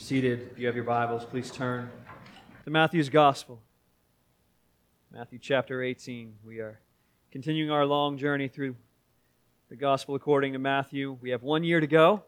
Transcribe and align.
seated. 0.00 0.48
If 0.52 0.58
you 0.58 0.66
have 0.66 0.74
your 0.74 0.84
Bibles, 0.84 1.26
please 1.26 1.50
turn 1.50 1.90
to 2.64 2.70
Matthew's 2.70 3.10
Gospel. 3.10 3.60
Matthew 5.12 5.38
chapter 5.38 5.82
18. 5.82 6.36
We 6.42 6.58
are 6.58 6.80
continuing 7.30 7.70
our 7.70 7.84
long 7.84 8.16
journey 8.16 8.48
through 8.48 8.76
the 9.68 9.76
Gospel 9.76 10.14
according 10.14 10.54
to 10.54 10.58
Matthew. 10.58 11.18
We 11.20 11.30
have 11.30 11.42
one 11.42 11.64
year 11.64 11.80
to 11.80 11.86
go. 11.86 12.22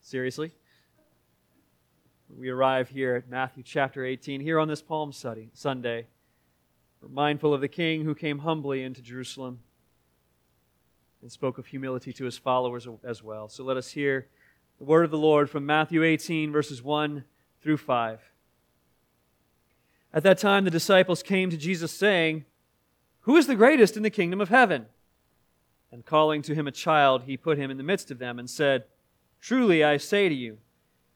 Seriously. 0.00 0.52
We 2.34 2.48
arrive 2.48 2.88
here 2.88 3.14
at 3.16 3.28
Matthew 3.28 3.62
chapter 3.62 4.02
18, 4.04 4.40
here 4.40 4.58
on 4.58 4.68
this 4.68 4.80
Palm 4.80 5.12
Sunday. 5.12 6.06
We're 7.02 7.08
mindful 7.10 7.52
of 7.52 7.60
the 7.60 7.68
King 7.68 8.04
who 8.04 8.14
came 8.14 8.38
humbly 8.38 8.82
into 8.82 9.02
Jerusalem 9.02 9.60
and 11.20 11.30
spoke 11.30 11.58
of 11.58 11.66
humility 11.66 12.14
to 12.14 12.24
his 12.24 12.38
followers 12.38 12.88
as 13.04 13.22
well. 13.22 13.50
So 13.50 13.62
let 13.62 13.76
us 13.76 13.90
hear 13.90 14.28
the 14.82 14.86
word 14.86 15.04
of 15.04 15.12
the 15.12 15.16
Lord 15.16 15.48
from 15.48 15.64
Matthew 15.64 16.02
18, 16.02 16.50
verses 16.50 16.82
1 16.82 17.22
through 17.62 17.76
5. 17.76 18.18
At 20.12 20.24
that 20.24 20.38
time, 20.38 20.64
the 20.64 20.72
disciples 20.72 21.22
came 21.22 21.50
to 21.50 21.56
Jesus, 21.56 21.92
saying, 21.92 22.46
Who 23.20 23.36
is 23.36 23.46
the 23.46 23.54
greatest 23.54 23.96
in 23.96 24.02
the 24.02 24.10
kingdom 24.10 24.40
of 24.40 24.48
heaven? 24.48 24.86
And 25.92 26.04
calling 26.04 26.42
to 26.42 26.54
him 26.56 26.66
a 26.66 26.72
child, 26.72 27.22
he 27.26 27.36
put 27.36 27.58
him 27.58 27.70
in 27.70 27.76
the 27.76 27.84
midst 27.84 28.10
of 28.10 28.18
them 28.18 28.40
and 28.40 28.50
said, 28.50 28.82
Truly 29.40 29.84
I 29.84 29.98
say 29.98 30.28
to 30.28 30.34
you, 30.34 30.58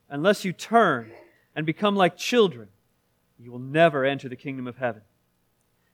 unless 0.08 0.44
you 0.44 0.52
turn 0.52 1.10
and 1.56 1.66
become 1.66 1.96
like 1.96 2.16
children, 2.16 2.68
you 3.36 3.50
will 3.50 3.58
never 3.58 4.04
enter 4.04 4.28
the 4.28 4.36
kingdom 4.36 4.68
of 4.68 4.76
heaven. 4.76 5.02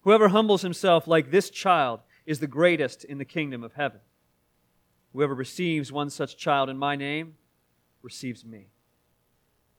Whoever 0.02 0.28
humbles 0.28 0.60
himself 0.60 1.06
like 1.06 1.30
this 1.30 1.48
child 1.48 2.00
is 2.26 2.38
the 2.38 2.46
greatest 2.46 3.02
in 3.02 3.16
the 3.16 3.24
kingdom 3.24 3.64
of 3.64 3.72
heaven. 3.72 4.00
Whoever 5.14 5.34
receives 5.34 5.90
one 5.90 6.10
such 6.10 6.36
child 6.36 6.68
in 6.68 6.76
my 6.76 6.96
name, 6.96 7.36
receives 8.02 8.44
me. 8.44 8.66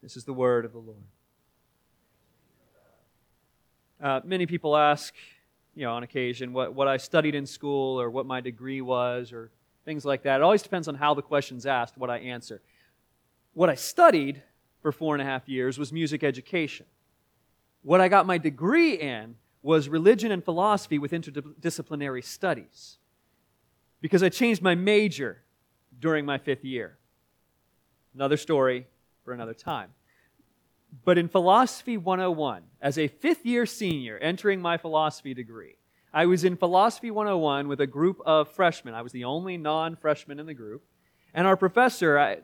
This 0.02 0.18
is 0.18 0.26
the 0.26 0.34
word 0.34 0.66
of 0.66 0.74
the 0.74 0.80
Lord. 0.80 1.04
Uh, 4.02 4.20
many 4.26 4.46
people 4.46 4.76
ask, 4.76 5.14
you 5.76 5.84
know, 5.84 5.94
on 5.94 6.04
occasion, 6.04 6.52
what, 6.52 6.74
what 6.74 6.88
I 6.88 6.98
studied 6.98 7.36
in 7.36 7.46
school 7.46 8.00
or 8.00 8.10
what 8.10 8.26
my 8.26 8.42
degree 8.42 8.82
was 8.82 9.32
or 9.32 9.50
things 9.86 10.04
like 10.04 10.24
that. 10.24 10.38
It 10.38 10.44
always 10.44 10.62
depends 10.62 10.88
on 10.88 10.96
how 10.96 11.14
the 11.14 11.22
question's 11.22 11.66
asked, 11.66 11.98
what 11.98 12.10
I 12.10 12.18
answer. 12.18 12.62
What 13.54 13.70
I 13.70 13.76
studied 13.76 14.42
for 14.82 14.92
four 14.92 15.16
and 15.16 15.22
a 15.22 15.26
half 15.26 15.48
years 15.48 15.78
was 15.78 15.94
music 15.94 16.24
education. 16.24 16.86
What 17.82 18.02
I 18.02 18.10
got 18.10 18.26
my 18.26 18.38
degree 18.38 18.94
in 18.94 19.36
was 19.62 19.88
religion 19.88 20.32
and 20.32 20.44
philosophy 20.44 21.00
with 21.00 21.12
interdisciplinary 21.12 22.24
studies. 22.24 22.98
Because 24.02 24.22
I 24.22 24.30
changed 24.30 24.62
my 24.62 24.76
major 24.76 25.42
during 26.00 26.26
my 26.26 26.38
fifth 26.38 26.66
year. 26.66 26.98
Another 28.14 28.38
story 28.38 28.88
for 29.24 29.34
another 29.34 29.54
time. 29.54 29.90
But 31.06 31.18
in 31.18 31.28
Philosophy 31.28 31.98
101, 31.98 32.64
as 32.82 32.98
a 32.98 33.08
fifth 33.08 33.46
year 33.46 33.66
senior 33.66 34.18
entering 34.18 34.62
my 34.62 34.78
philosophy 34.78 35.34
degree, 35.34 35.76
I 36.14 36.28
was 36.28 36.44
in 36.44 36.56
Philosophy 36.56 37.10
101 37.10 37.68
with 37.68 37.82
a 37.82 37.88
group 37.88 38.22
of 38.26 38.50
freshmen. 38.50 38.94
I 38.94 39.02
was 39.02 39.12
the 39.12 39.24
only 39.24 39.58
non 39.58 39.96
freshman 39.96 40.40
in 40.40 40.46
the 40.46 40.54
group. 40.54 40.84
And 41.34 41.48
our 41.48 41.58
professor, 41.58 42.20
I, 42.20 42.38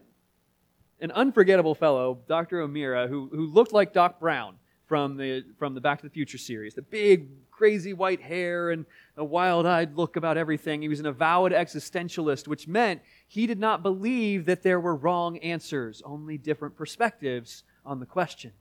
an 1.00 1.12
unforgettable 1.12 1.76
fellow, 1.76 2.20
Dr. 2.28 2.62
O'Meara, 2.62 3.08
who, 3.08 3.30
who 3.32 3.46
looked 3.46 3.72
like 3.72 3.94
Doc 3.94 4.20
Brown 4.20 4.56
from 4.90 5.16
the, 5.16 5.46
from 5.60 5.76
the 5.76 5.80
Back 5.80 6.00
to 6.00 6.08
the 6.08 6.10
Future 6.10 6.40
series, 6.40 6.74
the 6.74 6.82
big, 6.82 7.28
crazy 7.52 7.94
white 7.94 8.22
hair 8.22 8.72
and 8.72 8.88
a 9.18 9.24
wild 9.24 9.68
eyed 9.68 9.96
look 9.96 10.16
about 10.16 10.36
everything. 10.36 10.82
He 10.82 10.88
was 10.88 11.00
an 11.00 11.06
avowed 11.06 11.52
existentialist, 11.52 12.48
which 12.48 12.68
meant 12.68 13.02
he 13.28 13.46
did 13.46 13.60
not 13.60 13.84
believe 13.84 14.46
that 14.46 14.64
there 14.64 14.80
were 14.80 14.96
wrong 14.96 15.38
answers, 15.38 16.02
only 16.04 16.40
different 16.40 16.76
perspectives 16.76 17.64
on 17.86 18.00
the 18.00 18.06
question. 18.08 18.52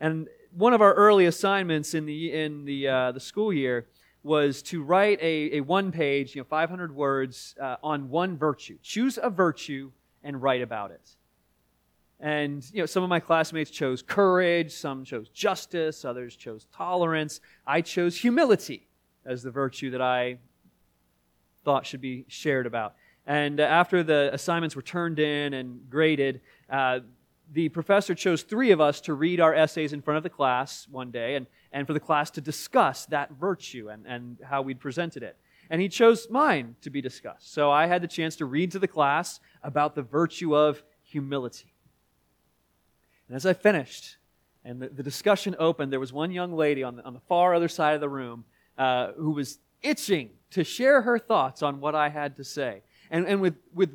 And 0.00 0.26
one 0.50 0.74
of 0.74 0.82
our 0.82 0.94
early 0.94 1.26
assignments 1.26 1.94
in 1.94 2.06
the, 2.06 2.32
in 2.32 2.64
the, 2.64 2.88
uh, 2.88 3.12
the 3.12 3.20
school 3.20 3.52
year 3.52 3.86
was 4.24 4.62
to 4.62 4.82
write 4.82 5.20
a, 5.22 5.58
a 5.58 5.60
one 5.60 5.92
page, 5.92 6.34
you 6.34 6.40
know, 6.40 6.46
500 6.50 6.92
words 6.92 7.54
uh, 7.62 7.76
on 7.84 8.08
one 8.08 8.36
virtue. 8.36 8.78
Choose 8.82 9.16
a 9.22 9.30
virtue 9.30 9.92
and 10.24 10.42
write 10.42 10.62
about 10.62 10.90
it. 10.90 11.16
And 12.18 12.64
you 12.72 12.80
know, 12.80 12.86
some 12.86 13.02
of 13.02 13.08
my 13.08 13.20
classmates 13.20 13.70
chose 13.70 14.02
courage, 14.02 14.72
some 14.72 15.04
chose 15.04 15.28
justice, 15.28 16.04
others 16.04 16.34
chose 16.34 16.66
tolerance. 16.72 17.40
I 17.66 17.82
chose 17.82 18.16
humility 18.16 18.88
as 19.24 19.42
the 19.42 19.50
virtue 19.50 19.90
that 19.90 20.00
I 20.00 20.38
thought 21.64 21.84
should 21.84 22.00
be 22.00 22.24
shared 22.28 22.66
about. 22.66 22.94
And 23.26 23.60
uh, 23.60 23.64
after 23.64 24.02
the 24.02 24.30
assignments 24.32 24.76
were 24.76 24.82
turned 24.82 25.18
in 25.18 25.52
and 25.52 25.90
graded, 25.90 26.40
uh, 26.70 27.00
the 27.52 27.68
professor 27.68 28.14
chose 28.14 28.42
three 28.42 28.70
of 28.70 28.80
us 28.80 29.00
to 29.02 29.14
read 29.14 29.40
our 29.40 29.54
essays 29.54 29.92
in 29.92 30.00
front 30.00 30.16
of 30.16 30.22
the 30.22 30.30
class 30.30 30.86
one 30.90 31.10
day 31.10 31.34
and, 31.34 31.46
and 31.72 31.86
for 31.86 31.92
the 31.92 32.00
class 32.00 32.30
to 32.32 32.40
discuss 32.40 33.06
that 33.06 33.32
virtue 33.32 33.88
and, 33.88 34.06
and 34.06 34.38
how 34.44 34.62
we'd 34.62 34.80
presented 34.80 35.22
it. 35.22 35.36
And 35.68 35.80
he 35.80 35.88
chose 35.88 36.28
mine 36.30 36.76
to 36.82 36.90
be 36.90 37.00
discussed. 37.00 37.52
So 37.52 37.70
I 37.70 37.86
had 37.86 38.02
the 38.02 38.08
chance 38.08 38.36
to 38.36 38.46
read 38.46 38.70
to 38.72 38.78
the 38.78 38.88
class 38.88 39.40
about 39.62 39.94
the 39.94 40.02
virtue 40.02 40.56
of 40.56 40.82
humility. 41.02 41.75
And 43.28 43.36
as 43.36 43.46
I 43.46 43.52
finished 43.52 44.16
and 44.64 44.80
the, 44.80 44.88
the 44.88 45.02
discussion 45.02 45.54
opened, 45.58 45.92
there 45.92 46.00
was 46.00 46.12
one 46.12 46.30
young 46.30 46.52
lady 46.52 46.82
on 46.82 46.96
the, 46.96 47.04
on 47.04 47.14
the 47.14 47.20
far 47.20 47.54
other 47.54 47.68
side 47.68 47.94
of 47.94 48.00
the 48.00 48.08
room 48.08 48.44
uh, 48.78 49.12
who 49.12 49.30
was 49.30 49.58
itching 49.82 50.30
to 50.50 50.64
share 50.64 51.02
her 51.02 51.18
thoughts 51.18 51.62
on 51.62 51.80
what 51.80 51.94
I 51.94 52.08
had 52.08 52.36
to 52.36 52.44
say. 52.44 52.82
And, 53.10 53.26
and 53.26 53.40
with, 53.40 53.54
with 53.74 53.90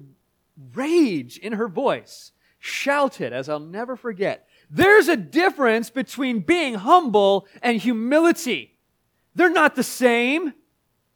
rage 0.74 1.38
in 1.38 1.54
her 1.54 1.68
voice, 1.68 2.32
shouted, 2.60 3.34
as 3.34 3.50
I'll 3.50 3.60
never 3.60 3.96
forget, 3.96 4.48
there's 4.70 5.08
a 5.08 5.18
difference 5.18 5.90
between 5.90 6.40
being 6.40 6.76
humble 6.76 7.48
and 7.62 7.78
humility. 7.78 8.78
They're 9.36 9.50
not 9.50 9.76
the 9.76 9.84
same. 9.84 10.54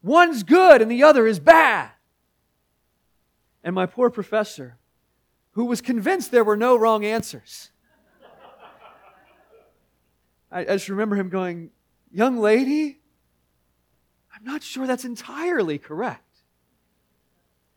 One's 0.01 0.43
good 0.43 0.81
and 0.81 0.91
the 0.91 1.03
other 1.03 1.25
is 1.25 1.39
bad. 1.39 1.91
And 3.63 3.73
my 3.73 3.85
poor 3.85 4.09
professor, 4.09 4.77
who 5.51 5.65
was 5.65 5.81
convinced 5.81 6.31
there 6.31 6.43
were 6.43 6.57
no 6.57 6.75
wrong 6.75 7.05
answers, 7.05 7.71
I, 10.55 10.61
I 10.61 10.65
just 10.65 10.87
remember 10.87 11.17
him 11.17 11.27
going, 11.29 11.69
Young 12.11 12.37
lady, 12.37 12.99
I'm 14.33 14.45
not 14.45 14.63
sure 14.63 14.87
that's 14.87 15.03
entirely 15.03 15.77
correct. 15.77 16.21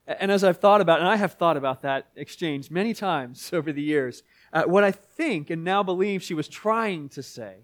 And 0.06 0.30
as 0.30 0.44
I've 0.44 0.58
thought 0.58 0.80
about, 0.80 1.00
and 1.00 1.08
I 1.08 1.16
have 1.16 1.34
thought 1.34 1.56
about 1.56 1.82
that 1.82 2.06
exchange 2.14 2.70
many 2.70 2.94
times 2.94 3.50
over 3.52 3.72
the 3.72 3.82
years, 3.82 4.22
uh, 4.52 4.62
what 4.62 4.84
I 4.84 4.92
think 4.92 5.50
and 5.50 5.64
now 5.64 5.82
believe 5.82 6.22
she 6.22 6.34
was 6.34 6.48
trying 6.48 7.08
to 7.10 7.22
say 7.22 7.56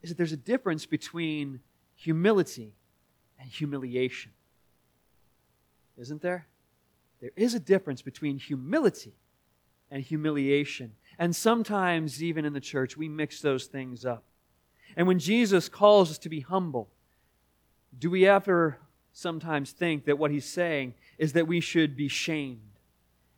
is 0.00 0.10
that 0.10 0.16
there's 0.16 0.32
a 0.32 0.36
difference 0.36 0.86
between 0.86 1.60
humility 1.96 2.72
and 3.40 3.50
humiliation. 3.50 4.30
Isn't 5.98 6.22
there? 6.22 6.46
There 7.20 7.32
is 7.34 7.54
a 7.54 7.60
difference 7.60 8.00
between 8.00 8.38
humility 8.38 9.14
and 9.90 10.02
humiliation. 10.02 10.92
And 11.18 11.34
sometimes, 11.34 12.22
even 12.22 12.44
in 12.44 12.52
the 12.52 12.60
church, 12.60 12.96
we 12.96 13.08
mix 13.08 13.40
those 13.40 13.66
things 13.66 14.04
up. 14.04 14.22
And 14.96 15.06
when 15.06 15.18
Jesus 15.18 15.68
calls 15.68 16.10
us 16.10 16.18
to 16.18 16.28
be 16.28 16.40
humble, 16.40 16.88
do 17.98 18.10
we 18.10 18.26
ever 18.26 18.78
sometimes 19.12 19.72
think 19.72 20.06
that 20.06 20.18
what 20.18 20.30
he's 20.30 20.46
saying 20.46 20.94
is 21.18 21.34
that 21.34 21.46
we 21.46 21.60
should 21.60 21.96
be 21.96 22.08
shamed 22.08 22.60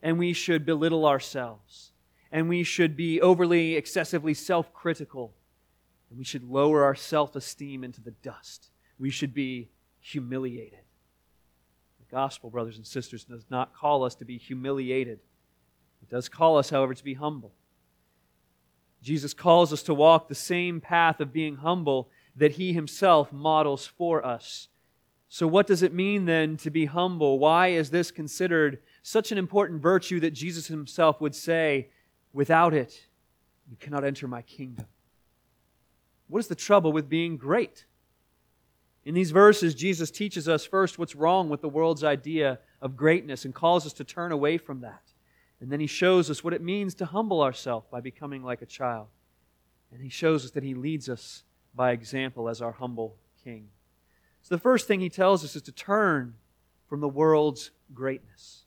and 0.02 0.18
we 0.18 0.32
should 0.32 0.64
belittle 0.64 1.04
ourselves 1.04 1.92
and 2.30 2.48
we 2.48 2.62
should 2.62 2.96
be 2.96 3.20
overly, 3.20 3.76
excessively 3.76 4.34
self 4.34 4.72
critical 4.72 5.32
and 6.10 6.18
we 6.18 6.24
should 6.24 6.48
lower 6.48 6.84
our 6.84 6.94
self 6.94 7.34
esteem 7.34 7.82
into 7.84 8.00
the 8.00 8.10
dust? 8.10 8.70
We 8.98 9.10
should 9.10 9.34
be 9.34 9.68
humiliated. 10.00 10.80
The 12.00 12.16
gospel, 12.16 12.50
brothers 12.50 12.76
and 12.76 12.86
sisters, 12.86 13.24
does 13.24 13.44
not 13.50 13.74
call 13.74 14.04
us 14.04 14.14
to 14.16 14.24
be 14.24 14.38
humiliated. 14.38 15.20
It 16.02 16.08
does 16.08 16.28
call 16.28 16.56
us, 16.56 16.70
however, 16.70 16.94
to 16.94 17.04
be 17.04 17.14
humble. 17.14 17.52
Jesus 19.02 19.34
calls 19.34 19.72
us 19.72 19.82
to 19.84 19.94
walk 19.94 20.28
the 20.28 20.34
same 20.34 20.80
path 20.80 21.20
of 21.20 21.32
being 21.32 21.56
humble 21.56 22.08
that 22.36 22.52
he 22.52 22.72
himself 22.72 23.32
models 23.32 23.86
for 23.86 24.24
us. 24.24 24.68
So, 25.28 25.46
what 25.46 25.66
does 25.66 25.82
it 25.82 25.92
mean 25.92 26.24
then 26.24 26.56
to 26.58 26.70
be 26.70 26.86
humble? 26.86 27.38
Why 27.38 27.68
is 27.68 27.90
this 27.90 28.10
considered 28.10 28.78
such 29.02 29.30
an 29.30 29.38
important 29.38 29.82
virtue 29.82 30.20
that 30.20 30.30
Jesus 30.30 30.68
himself 30.68 31.20
would 31.20 31.34
say, 31.34 31.90
without 32.32 32.72
it, 32.72 33.06
you 33.70 33.76
cannot 33.76 34.04
enter 34.04 34.26
my 34.26 34.42
kingdom? 34.42 34.86
What 36.28 36.38
is 36.38 36.48
the 36.48 36.54
trouble 36.54 36.92
with 36.92 37.08
being 37.08 37.36
great? 37.36 37.84
In 39.04 39.14
these 39.14 39.30
verses, 39.30 39.74
Jesus 39.74 40.10
teaches 40.10 40.48
us 40.48 40.64
first 40.64 40.98
what's 40.98 41.14
wrong 41.14 41.48
with 41.48 41.60
the 41.60 41.68
world's 41.68 42.04
idea 42.04 42.58
of 42.80 42.96
greatness 42.96 43.44
and 43.44 43.54
calls 43.54 43.86
us 43.86 43.92
to 43.94 44.04
turn 44.04 44.32
away 44.32 44.58
from 44.58 44.80
that. 44.80 45.02
And 45.60 45.72
then 45.72 45.80
he 45.80 45.86
shows 45.86 46.30
us 46.30 46.44
what 46.44 46.54
it 46.54 46.62
means 46.62 46.94
to 46.96 47.06
humble 47.06 47.42
ourselves 47.42 47.86
by 47.90 48.00
becoming 48.00 48.42
like 48.42 48.62
a 48.62 48.66
child. 48.66 49.08
And 49.92 50.02
he 50.02 50.08
shows 50.08 50.44
us 50.44 50.50
that 50.52 50.62
he 50.62 50.74
leads 50.74 51.08
us 51.08 51.42
by 51.74 51.92
example 51.92 52.48
as 52.48 52.62
our 52.62 52.72
humble 52.72 53.16
king. 53.42 53.68
So 54.42 54.54
the 54.54 54.60
first 54.60 54.86
thing 54.86 55.00
he 55.00 55.08
tells 55.08 55.44
us 55.44 55.56
is 55.56 55.62
to 55.62 55.72
turn 55.72 56.34
from 56.88 57.00
the 57.00 57.08
world's 57.08 57.70
greatness. 57.92 58.64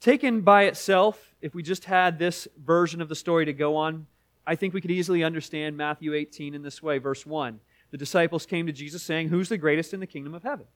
Taken 0.00 0.40
by 0.40 0.64
itself, 0.64 1.34
if 1.40 1.54
we 1.54 1.62
just 1.62 1.84
had 1.84 2.18
this 2.18 2.48
version 2.58 3.00
of 3.00 3.08
the 3.08 3.14
story 3.14 3.44
to 3.44 3.52
go 3.52 3.76
on, 3.76 4.06
I 4.46 4.56
think 4.56 4.74
we 4.74 4.80
could 4.80 4.90
easily 4.90 5.22
understand 5.22 5.76
Matthew 5.76 6.14
18 6.14 6.54
in 6.54 6.62
this 6.62 6.82
way. 6.82 6.98
Verse 6.98 7.26
1 7.26 7.60
The 7.90 7.98
disciples 7.98 8.46
came 8.46 8.66
to 8.66 8.72
Jesus 8.72 9.02
saying, 9.02 9.28
Who's 9.28 9.48
the 9.48 9.58
greatest 9.58 9.92
in 9.92 10.00
the 10.00 10.06
kingdom 10.06 10.34
of 10.34 10.42
heaven? 10.42 10.66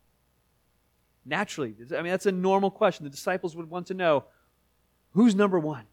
Naturally, 1.25 1.75
I 1.97 2.03
mean, 2.03 2.11
that's 2.11 2.27
a 2.27 2.33
normal 2.33 2.71
question. 2.71 3.05
The 3.05 3.11
disciples 3.11 3.57
would 3.57 3.71
want 3.71 3.87
to 3.87 3.95
know 3.95 4.25
who's 5.15 5.35
number 5.35 5.59
one? 5.59 5.85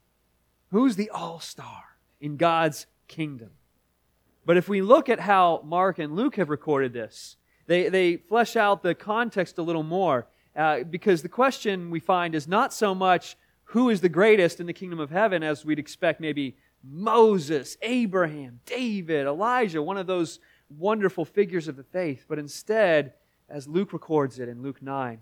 Who's 0.72 0.96
the 0.96 1.10
all 1.10 1.40
star 1.40 1.84
in 2.20 2.38
God's 2.38 2.86
kingdom? 3.08 3.52
But 4.46 4.58
if 4.58 4.68
we 4.68 4.82
look 4.82 5.10
at 5.10 5.20
how 5.20 5.62
Mark 5.66 6.00
and 6.00 6.16
Luke 6.16 6.36
have 6.36 6.50
recorded 6.50 6.94
this, 6.94 7.38
they, 7.68 7.90
they 7.90 8.18
flesh 8.18 8.56
out 8.56 8.84
the 8.84 8.96
context 8.96 9.58
a 9.58 9.62
little 9.62 9.84
more 9.84 10.28
uh, 10.56 10.84
because 10.84 11.22
the 11.22 11.30
question 11.30 11.90
we 11.90 12.00
find 12.00 12.36
is 12.36 12.48
not 12.48 12.74
so 12.74 12.94
much 12.94 13.38
who 13.66 13.90
is 13.90 14.02
the 14.02 14.10
greatest 14.10 14.60
in 14.60 14.66
the 14.66 14.74
kingdom 14.74 15.00
of 15.00 15.10
heaven 15.10 15.44
as 15.44 15.64
we'd 15.64 15.80
expect 15.80 16.20
maybe 16.20 16.58
Moses, 16.84 17.78
Abraham, 17.82 18.60
David, 18.66 19.28
Elijah, 19.28 19.82
one 19.82 19.98
of 19.98 20.08
those 20.08 20.40
wonderful 20.70 21.26
figures 21.26 21.68
of 21.68 21.76
the 21.76 21.84
faith, 21.84 22.26
but 22.28 22.40
instead, 22.40 23.14
as 23.50 23.68
Luke 23.68 23.94
records 23.94 24.40
it 24.40 24.50
in 24.50 24.62
Luke 24.62 24.82
9, 24.82 25.20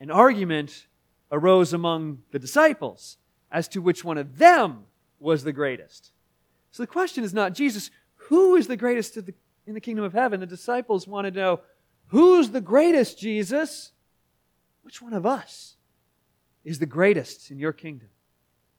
an 0.00 0.10
argument 0.10 0.86
arose 1.30 1.72
among 1.72 2.18
the 2.30 2.38
disciples 2.38 3.16
as 3.52 3.68
to 3.68 3.82
which 3.82 4.02
one 4.02 4.18
of 4.18 4.38
them 4.38 4.86
was 5.20 5.44
the 5.44 5.52
greatest. 5.52 6.10
So 6.72 6.82
the 6.82 6.88
question 6.88 7.22
is 7.22 7.34
not, 7.34 7.52
Jesus, 7.52 7.90
who 8.14 8.56
is 8.56 8.66
the 8.66 8.76
greatest 8.76 9.14
the, 9.14 9.34
in 9.66 9.74
the 9.74 9.80
kingdom 9.80 10.04
of 10.04 10.14
heaven? 10.14 10.40
The 10.40 10.46
disciples 10.46 11.06
want 11.06 11.26
to 11.26 11.30
know, 11.30 11.60
who's 12.06 12.50
the 12.50 12.62
greatest, 12.62 13.18
Jesus? 13.18 13.92
Which 14.80 15.02
one 15.02 15.12
of 15.12 15.26
us 15.26 15.76
is 16.64 16.78
the 16.78 16.86
greatest 16.86 17.50
in 17.50 17.58
your 17.58 17.72
kingdom? 17.72 18.08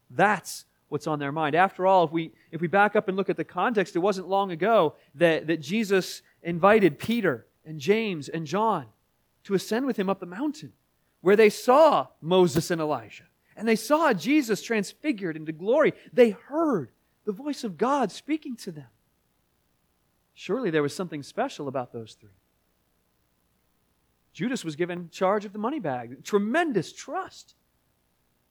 That's 0.10 0.66
what's 0.90 1.08
on 1.08 1.20
their 1.20 1.32
mind. 1.32 1.56
After 1.56 1.86
all, 1.86 2.06
if 2.06 2.12
we, 2.12 2.32
if 2.52 2.60
we 2.60 2.68
back 2.68 2.96
up 2.96 3.08
and 3.08 3.16
look 3.16 3.30
at 3.30 3.38
the 3.38 3.44
context, 3.44 3.96
it 3.96 4.00
wasn't 4.00 4.28
long 4.28 4.52
ago 4.52 4.96
that, 5.16 5.48
that 5.48 5.62
Jesus 5.62 6.24
invited 6.42 7.00
Peter 7.00 7.46
and 7.64 7.80
James 7.80 8.28
and 8.28 8.46
John 8.46 8.88
to 9.44 9.54
ascend 9.54 9.86
with 9.86 9.98
him 9.98 10.10
up 10.10 10.20
the 10.20 10.26
mountain, 10.26 10.74
where 11.22 11.36
they 11.36 11.50
saw 11.50 12.08
Moses 12.22 12.72
and 12.72 12.82
Elijah. 12.82 13.24
And 13.56 13.68
they 13.68 13.76
saw 13.76 14.14
Jesus 14.14 14.62
transfigured 14.62 15.36
into 15.36 15.52
glory. 15.52 15.94
They 16.12 16.32
heard 16.32 16.92
the 17.26 17.32
voice 17.32 17.64
of 17.64 17.78
God 17.78 18.12
speaking 18.12 18.56
to 18.58 18.72
them. 18.72 18.88
Surely 20.34 20.72
there 20.72 20.82
was 20.82 20.96
something 20.96 21.24
special 21.24 21.68
about 21.68 21.94
those 21.94 22.14
three. 22.20 22.30
Judas 24.34 24.66
was 24.66 24.76
given 24.76 25.10
charge 25.12 25.46
of 25.46 25.54
the 25.54 25.60
money 25.60 25.80
bag. 25.80 26.24
Tremendous 26.24 26.92
trust. 26.92 27.54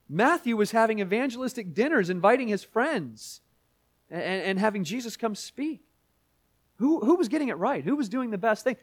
Matthew 0.07 0.55
was 0.55 0.71
having 0.71 0.99
evangelistic 0.99 1.73
dinners, 1.73 2.09
inviting 2.09 2.47
his 2.47 2.63
friends, 2.63 3.41
and, 4.09 4.21
and 4.21 4.59
having 4.59 4.83
Jesus 4.83 5.17
come 5.17 5.35
speak. 5.35 5.81
Who, 6.77 7.01
who 7.01 7.15
was 7.15 7.27
getting 7.27 7.49
it 7.49 7.57
right? 7.57 7.83
Who 7.83 7.95
was 7.95 8.09
doing 8.09 8.31
the 8.31 8.37
best 8.37 8.63
thing? 8.63 8.77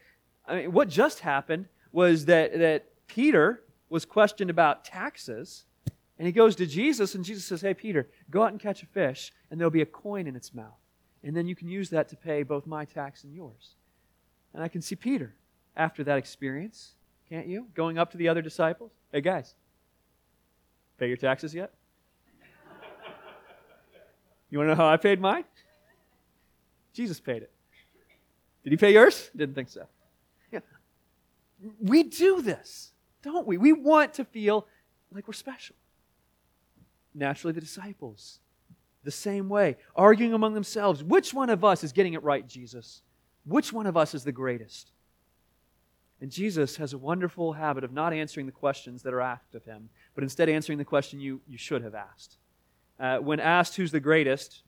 I 0.47 0.57
mean, 0.57 0.73
what 0.73 0.89
just 0.89 1.21
happened 1.21 1.67
was 1.93 2.27
that, 2.27 2.59
that 2.59 2.87
Peter 3.07 3.63
was 3.89 4.05
questioned 4.05 4.51
about 4.51 4.85
taxes, 4.85 5.65
and 6.21 6.27
he 6.27 6.33
goes 6.33 6.55
to 6.57 6.67
Jesus, 6.67 7.15
and 7.15 7.25
Jesus 7.25 7.47
says, 7.47 7.63
Hey, 7.63 7.73
Peter, 7.73 8.07
go 8.31 8.43
out 8.43 8.53
and 8.53 8.61
catch 8.61 8.83
a 8.83 8.87
fish, 8.87 9.33
and 9.51 9.59
there'll 9.59 9.71
be 9.71 9.81
a 9.81 9.87
coin 9.87 10.27
in 10.27 10.37
its 10.37 10.53
mouth. 10.53 10.77
And 11.25 11.35
then 11.35 11.47
you 11.47 11.57
can 11.57 11.67
use 11.67 11.89
that 11.91 12.11
to 12.11 12.17
pay 12.17 12.43
both 12.43 12.67
my 12.67 12.85
tax 12.85 13.25
and 13.25 13.35
yours. 13.35 13.77
And 14.53 14.63
I 14.63 14.69
can 14.69 14.83
see 14.83 14.97
Peter 14.97 15.35
after 15.75 16.05
that 16.05 16.19
experience, 16.19 16.93
can't 17.31 17.47
you? 17.47 17.69
Going 17.75 17.97
up 17.97 18.11
to 18.11 18.19
the 18.19 18.29
other 18.29 18.43
disciples. 18.43 18.91
Hey, 19.11 19.23
guys, 19.23 19.55
pay 20.99 21.09
your 21.09 21.17
taxes 21.17 21.55
yet? 21.55 21.73
You 24.51 24.59
want 24.59 24.69
to 24.69 24.75
know 24.75 24.83
how 24.83 24.91
I 24.91 24.99
paid 24.99 25.23
mine? 25.23 25.45
Jesus 26.93 27.19
paid 27.19 27.45
it. 27.45 27.51
Did 28.63 28.75
he 28.75 28.77
pay 28.77 28.93
yours? 28.93 29.31
Didn't 29.35 29.55
think 29.55 29.71
so. 29.71 29.87
Yeah. 30.53 30.61
We 31.81 32.03
do 32.03 32.43
this, 32.43 32.93
don't 33.23 33.47
we? 33.47 33.57
We 33.57 33.73
want 33.73 34.13
to 34.15 34.27
feel 34.27 34.67
like 35.15 35.27
we're 35.27 35.33
special. 35.33 35.77
Naturally, 37.21 37.53
the 37.53 37.61
disciples, 37.61 38.39
the 39.05 39.11
same 39.11 39.51
way, 39.51 39.77
arguing 39.95 40.33
among 40.33 40.55
themselves. 40.55 41.05
Which 41.05 41.35
one 41.35 41.51
of 41.51 41.63
us 41.63 41.85
is 41.85 41.93
getting 41.93 42.15
it 42.15 42.23
right, 42.23 42.49
Jesus? 42.49 43.03
Which 43.45 43.75
one 43.75 43.87
of 43.87 43.95
us 43.95 44.15
is 44.15 44.25
the 44.25 44.33
greatest? 44.33 44.91
And 46.23 46.31
Jesus 46.31 46.77
has 46.79 46.95
a 46.95 46.99
wonderful 46.99 47.53
habit 47.53 47.85
of 47.85 47.93
not 47.93 48.15
answering 48.15 48.47
the 48.47 48.53
questions 48.53 49.03
that 49.03 49.13
are 49.13 49.21
asked 49.21 49.55
of 49.55 49.67
him, 49.67 49.91
but 50.15 50.25
instead 50.25 50.49
answering 50.49 50.79
the 50.79 50.85
question 50.85 51.21
you, 51.21 51.43
you 51.47 51.59
should 51.59 51.83
have 51.83 51.95
asked. 51.95 52.39
Uh, 52.99 53.19
when 53.19 53.39
asked 53.39 53.77
who's 53.77 53.93
the 53.93 54.01
greatest, 54.01 54.63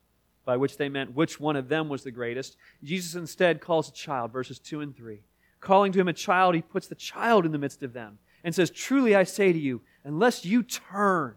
by 0.45 0.59
which 0.59 0.77
they 0.77 0.91
meant 0.91 1.15
which 1.15 1.41
one 1.41 1.57
of 1.57 1.71
them 1.71 1.89
was 1.89 2.03
the 2.03 2.11
greatest, 2.11 2.59
Jesus 2.85 3.15
instead 3.15 3.63
calls 3.63 3.89
a 3.89 3.93
child, 3.93 4.31
verses 4.31 4.59
2 4.59 4.83
and 4.83 4.95
3. 4.95 5.23
Calling 5.61 5.91
to 5.93 6.01
him 6.01 6.09
a 6.09 6.13
child, 6.13 6.55
he 6.55 6.61
puts 6.61 6.87
the 6.87 6.95
child 6.95 7.47
in 7.47 7.53
the 7.53 7.59
midst 7.59 7.83
of 7.83 7.95
them 7.95 8.19
and 8.45 8.55
says, 8.55 8.71
Truly 8.71 9.17
I 9.17 9.25
say 9.25 9.55
to 9.55 9.59
you, 9.59 9.81
unless 10.05 10.45
you 10.45 10.63
turn 10.63 11.37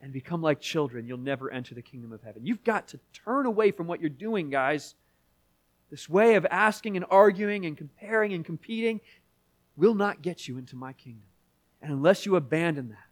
and 0.00 0.12
become 0.12 0.42
like 0.42 0.60
children, 0.60 1.06
you'll 1.06 1.18
never 1.18 1.50
enter 1.50 1.74
the 1.74 1.82
kingdom 1.82 2.12
of 2.12 2.22
heaven. 2.22 2.46
You've 2.46 2.64
got 2.64 2.88
to 2.88 3.00
turn 3.12 3.46
away 3.46 3.72
from 3.72 3.86
what 3.86 4.00
you're 4.00 4.10
doing, 4.10 4.50
guys 4.50 4.94
this 5.90 6.08
way 6.08 6.34
of 6.34 6.46
asking 6.50 6.96
and 6.96 7.06
arguing 7.10 7.64
and 7.64 7.76
comparing 7.76 8.32
and 8.32 8.44
competing 8.44 9.00
will 9.76 9.94
not 9.94 10.22
get 10.22 10.46
you 10.46 10.58
into 10.58 10.76
my 10.76 10.92
kingdom. 10.92 11.28
And 11.80 11.92
unless 11.92 12.26
you 12.26 12.36
abandon 12.36 12.88
that, 12.88 13.06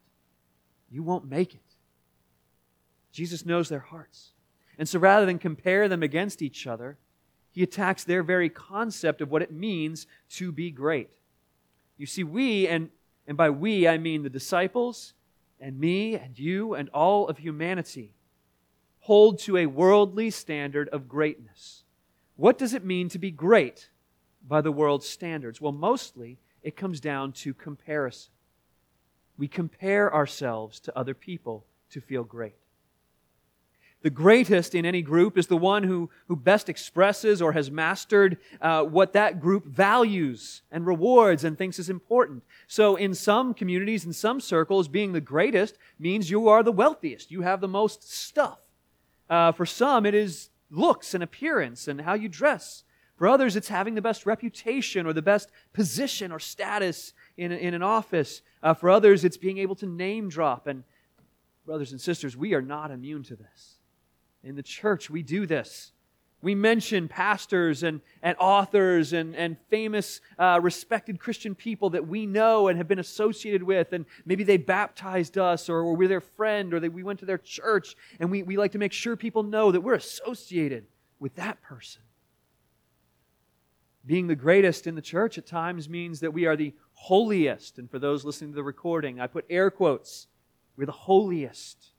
you 0.90 1.02
won't 1.02 1.28
make 1.28 1.54
it. 1.54 1.60
Jesus 3.12 3.46
knows 3.46 3.68
their 3.68 3.80
hearts. 3.80 4.32
And 4.78 4.88
so 4.88 4.98
rather 4.98 5.24
than 5.24 5.38
compare 5.38 5.88
them 5.88 6.02
against 6.02 6.42
each 6.42 6.66
other, 6.66 6.98
he 7.50 7.62
attacks 7.62 8.04
their 8.04 8.22
very 8.22 8.50
concept 8.50 9.22
of 9.22 9.30
what 9.30 9.40
it 9.40 9.52
means 9.52 10.06
to 10.30 10.52
be 10.52 10.70
great. 10.70 11.08
You 11.96 12.04
see, 12.04 12.24
we, 12.24 12.68
and, 12.68 12.90
and 13.26 13.38
by 13.38 13.48
we 13.48 13.88
I 13.88 13.96
mean 13.96 14.22
the 14.22 14.28
disciples, 14.28 15.14
and 15.60 15.78
me, 15.78 16.14
and 16.14 16.38
you, 16.38 16.74
and 16.74 16.88
all 16.90 17.28
of 17.28 17.38
humanity, 17.38 18.14
hold 19.00 19.38
to 19.40 19.56
a 19.56 19.66
worldly 19.66 20.30
standard 20.30 20.88
of 20.90 21.08
greatness. 21.08 21.84
What 22.36 22.58
does 22.58 22.74
it 22.74 22.84
mean 22.84 23.08
to 23.10 23.18
be 23.18 23.30
great 23.30 23.90
by 24.46 24.60
the 24.60 24.72
world's 24.72 25.08
standards? 25.08 25.60
Well, 25.60 25.72
mostly 25.72 26.38
it 26.62 26.76
comes 26.76 27.00
down 27.00 27.32
to 27.32 27.54
comparison. 27.54 28.32
We 29.38 29.48
compare 29.48 30.12
ourselves 30.12 30.80
to 30.80 30.98
other 30.98 31.14
people 31.14 31.66
to 31.90 32.00
feel 32.00 32.24
great. 32.24 32.56
The 34.06 34.10
greatest 34.10 34.76
in 34.76 34.86
any 34.86 35.02
group 35.02 35.36
is 35.36 35.48
the 35.48 35.56
one 35.56 35.82
who, 35.82 36.10
who 36.28 36.36
best 36.36 36.68
expresses 36.68 37.42
or 37.42 37.50
has 37.50 37.72
mastered 37.72 38.36
uh, 38.60 38.84
what 38.84 39.14
that 39.14 39.40
group 39.40 39.66
values 39.66 40.62
and 40.70 40.86
rewards 40.86 41.42
and 41.42 41.58
thinks 41.58 41.80
is 41.80 41.90
important. 41.90 42.44
So, 42.68 42.94
in 42.94 43.14
some 43.14 43.52
communities, 43.52 44.06
in 44.06 44.12
some 44.12 44.40
circles, 44.40 44.86
being 44.86 45.12
the 45.12 45.20
greatest 45.20 45.76
means 45.98 46.30
you 46.30 46.46
are 46.46 46.62
the 46.62 46.70
wealthiest. 46.70 47.32
You 47.32 47.42
have 47.42 47.60
the 47.60 47.66
most 47.66 48.08
stuff. 48.08 48.60
Uh, 49.28 49.50
for 49.50 49.66
some, 49.66 50.06
it 50.06 50.14
is 50.14 50.50
looks 50.70 51.12
and 51.12 51.24
appearance 51.24 51.88
and 51.88 52.02
how 52.02 52.14
you 52.14 52.28
dress. 52.28 52.84
For 53.16 53.26
others, 53.26 53.56
it's 53.56 53.66
having 53.66 53.96
the 53.96 54.02
best 54.02 54.24
reputation 54.24 55.04
or 55.04 55.14
the 55.14 55.20
best 55.20 55.50
position 55.72 56.30
or 56.30 56.38
status 56.38 57.12
in, 57.36 57.50
in 57.50 57.74
an 57.74 57.82
office. 57.82 58.40
Uh, 58.62 58.72
for 58.72 58.88
others, 58.88 59.24
it's 59.24 59.36
being 59.36 59.58
able 59.58 59.74
to 59.74 59.86
name 59.86 60.28
drop. 60.28 60.68
And, 60.68 60.84
brothers 61.64 61.90
and 61.90 62.00
sisters, 62.00 62.36
we 62.36 62.54
are 62.54 62.62
not 62.62 62.92
immune 62.92 63.24
to 63.24 63.34
this. 63.34 63.75
In 64.46 64.54
the 64.54 64.62
church, 64.62 65.10
we 65.10 65.24
do 65.24 65.44
this. 65.44 65.90
We 66.40 66.54
mention 66.54 67.08
pastors 67.08 67.82
and, 67.82 68.00
and 68.22 68.36
authors 68.38 69.12
and, 69.12 69.34
and 69.34 69.56
famous, 69.70 70.20
uh, 70.38 70.60
respected 70.62 71.18
Christian 71.18 71.56
people 71.56 71.90
that 71.90 72.06
we 72.06 72.26
know 72.26 72.68
and 72.68 72.78
have 72.78 72.86
been 72.86 73.00
associated 73.00 73.64
with, 73.64 73.92
and 73.92 74.06
maybe 74.24 74.44
they 74.44 74.56
baptized 74.56 75.36
us 75.36 75.68
or, 75.68 75.78
or 75.78 75.96
we're 75.96 76.06
their 76.06 76.20
friend 76.20 76.72
or 76.72 76.78
that 76.78 76.92
we 76.92 77.02
went 77.02 77.18
to 77.18 77.26
their 77.26 77.38
church, 77.38 77.96
and 78.20 78.30
we, 78.30 78.44
we 78.44 78.56
like 78.56 78.70
to 78.70 78.78
make 78.78 78.92
sure 78.92 79.16
people 79.16 79.42
know 79.42 79.72
that 79.72 79.80
we're 79.80 79.94
associated 79.94 80.86
with 81.18 81.34
that 81.34 81.60
person. 81.60 82.02
Being 84.06 84.28
the 84.28 84.36
greatest 84.36 84.86
in 84.86 84.94
the 84.94 85.02
church 85.02 85.38
at 85.38 85.46
times 85.46 85.88
means 85.88 86.20
that 86.20 86.32
we 86.32 86.46
are 86.46 86.54
the 86.54 86.72
holiest. 86.92 87.78
And 87.78 87.90
for 87.90 87.98
those 87.98 88.24
listening 88.24 88.52
to 88.52 88.56
the 88.56 88.62
recording, 88.62 89.20
I 89.20 89.26
put 89.26 89.44
air 89.50 89.72
quotes. 89.72 90.28
We're 90.76 90.86
the 90.86 90.92
holiest 90.92 91.95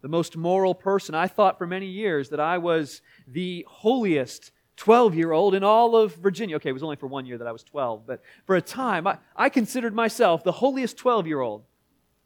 the 0.00 0.08
most 0.08 0.36
moral 0.36 0.74
person. 0.74 1.14
I 1.14 1.26
thought 1.26 1.58
for 1.58 1.66
many 1.66 1.86
years 1.86 2.28
that 2.30 2.40
I 2.40 2.58
was 2.58 3.02
the 3.26 3.66
holiest 3.68 4.52
12 4.76 5.14
year 5.14 5.32
old 5.32 5.54
in 5.54 5.64
all 5.64 5.96
of 5.96 6.14
Virginia. 6.14 6.56
Okay, 6.56 6.70
it 6.70 6.72
was 6.72 6.82
only 6.82 6.96
for 6.96 7.08
one 7.08 7.26
year 7.26 7.38
that 7.38 7.46
I 7.46 7.52
was 7.52 7.64
12, 7.64 8.06
but 8.06 8.22
for 8.46 8.56
a 8.56 8.62
time, 8.62 9.06
I, 9.06 9.18
I 9.34 9.48
considered 9.48 9.94
myself 9.94 10.44
the 10.44 10.52
holiest 10.52 10.96
12 10.96 11.26
year 11.26 11.40
old 11.40 11.64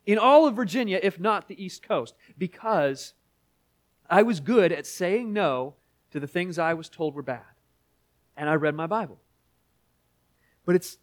in 0.05 0.19
all 0.19 0.47
of 0.47 0.55
Virginia, 0.55 1.01
if 1.03 1.19
not 1.19 1.49
the 1.49 1.63
East 1.63 1.83
Coast, 1.83 2.15
because 2.37 3.15
I 4.11 4.23
was 4.23 4.41
good 4.41 4.73
at 4.73 4.87
saying 4.87 5.33
no 5.33 5.75
to 6.11 6.21
the 6.21 6.27
things 6.27 6.59
I 6.59 6.75
was 6.75 6.89
told 6.89 7.15
were 7.15 7.23
bad. 7.23 7.43
And 8.37 8.49
I 8.49 8.55
read 8.55 8.75
my 8.75 8.87
Bible. 8.87 9.21
But 10.65 10.75
it's, 10.75 10.99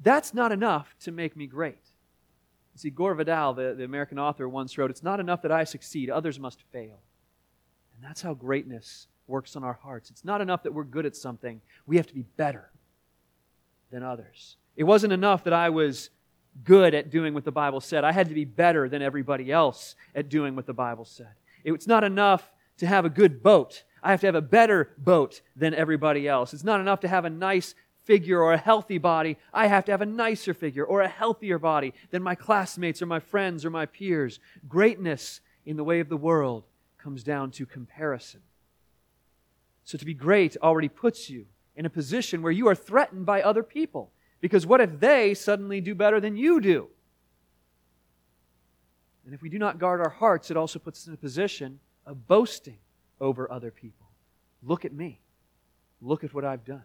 that's 0.00 0.34
not 0.34 0.52
enough 0.52 0.94
to 1.00 1.12
make 1.12 1.36
me 1.36 1.46
great. 1.46 1.90
See, 2.76 2.90
Gore 2.90 3.14
Vidal, 3.14 3.54
the, 3.54 3.74
the 3.76 3.84
American 3.84 4.18
author, 4.18 4.48
once 4.48 4.76
wrote, 4.76 4.90
It's 4.90 5.02
not 5.02 5.20
enough 5.20 5.42
that 5.42 5.52
I 5.52 5.64
succeed, 5.64 6.10
others 6.10 6.40
must 6.40 6.62
fail. 6.72 7.00
And 7.94 8.02
that's 8.02 8.22
how 8.22 8.34
greatness 8.34 9.06
works 9.26 9.56
on 9.56 9.64
our 9.64 9.74
hearts. 9.74 10.10
It's 10.10 10.24
not 10.24 10.40
enough 10.40 10.64
that 10.64 10.72
we're 10.72 10.84
good 10.84 11.06
at 11.06 11.16
something, 11.16 11.60
we 11.86 11.96
have 11.96 12.06
to 12.08 12.14
be 12.14 12.24
better 12.36 12.70
than 13.90 14.02
others. 14.02 14.56
It 14.76 14.84
wasn't 14.84 15.12
enough 15.12 15.44
that 15.44 15.52
I 15.52 15.70
was 15.70 16.10
good 16.64 16.94
at 16.94 17.10
doing 17.10 17.34
what 17.34 17.44
the 17.44 17.52
Bible 17.52 17.80
said. 17.80 18.04
I 18.04 18.12
had 18.12 18.28
to 18.28 18.34
be 18.34 18.44
better 18.44 18.88
than 18.88 19.02
everybody 19.02 19.50
else 19.50 19.96
at 20.14 20.28
doing 20.28 20.56
what 20.56 20.66
the 20.66 20.74
Bible 20.74 21.04
said. 21.04 21.32
It's 21.64 21.86
not 21.86 22.04
enough 22.04 22.52
to 22.78 22.86
have 22.86 23.04
a 23.04 23.10
good 23.10 23.42
boat. 23.42 23.84
I 24.02 24.10
have 24.10 24.20
to 24.20 24.26
have 24.26 24.34
a 24.34 24.42
better 24.42 24.90
boat 24.98 25.40
than 25.56 25.74
everybody 25.74 26.28
else. 26.28 26.52
It's 26.52 26.64
not 26.64 26.80
enough 26.80 27.00
to 27.00 27.08
have 27.08 27.24
a 27.24 27.30
nice 27.30 27.74
figure 28.04 28.40
or 28.40 28.52
a 28.52 28.58
healthy 28.58 28.98
body. 28.98 29.36
I 29.52 29.66
have 29.66 29.84
to 29.86 29.92
have 29.92 30.02
a 30.02 30.06
nicer 30.06 30.54
figure 30.54 30.84
or 30.84 31.00
a 31.00 31.08
healthier 31.08 31.58
body 31.58 31.94
than 32.10 32.22
my 32.22 32.34
classmates 32.34 33.02
or 33.02 33.06
my 33.06 33.20
friends 33.20 33.64
or 33.64 33.70
my 33.70 33.86
peers. 33.86 34.40
Greatness 34.68 35.40
in 35.66 35.76
the 35.76 35.84
way 35.84 36.00
of 36.00 36.08
the 36.08 36.16
world 36.16 36.64
comes 36.98 37.22
down 37.22 37.50
to 37.52 37.66
comparison. 37.66 38.40
So 39.84 39.98
to 39.98 40.04
be 40.04 40.14
great 40.14 40.56
already 40.62 40.88
puts 40.88 41.28
you 41.28 41.46
in 41.76 41.86
a 41.86 41.90
position 41.90 42.42
where 42.42 42.52
you 42.52 42.68
are 42.68 42.74
threatened 42.74 43.26
by 43.26 43.42
other 43.42 43.62
people. 43.62 44.10
Because 44.40 44.66
what 44.66 44.80
if 44.80 45.00
they 45.00 45.34
suddenly 45.34 45.80
do 45.80 45.94
better 45.94 46.20
than 46.20 46.36
you 46.36 46.60
do? 46.60 46.88
And 49.24 49.34
if 49.34 49.42
we 49.42 49.48
do 49.48 49.58
not 49.58 49.78
guard 49.78 50.00
our 50.00 50.10
hearts, 50.10 50.50
it 50.50 50.56
also 50.56 50.78
puts 50.78 51.02
us 51.02 51.06
in 51.06 51.14
a 51.14 51.18
position 51.18 51.80
of 52.04 52.26
boasting 52.26 52.78
over 53.20 53.50
other 53.50 53.70
people. 53.70 54.06
Look 54.62 54.84
at 54.84 54.92
me. 54.92 55.20
Look 56.02 56.24
at 56.24 56.34
what 56.34 56.44
I've 56.44 56.64
done. 56.64 56.82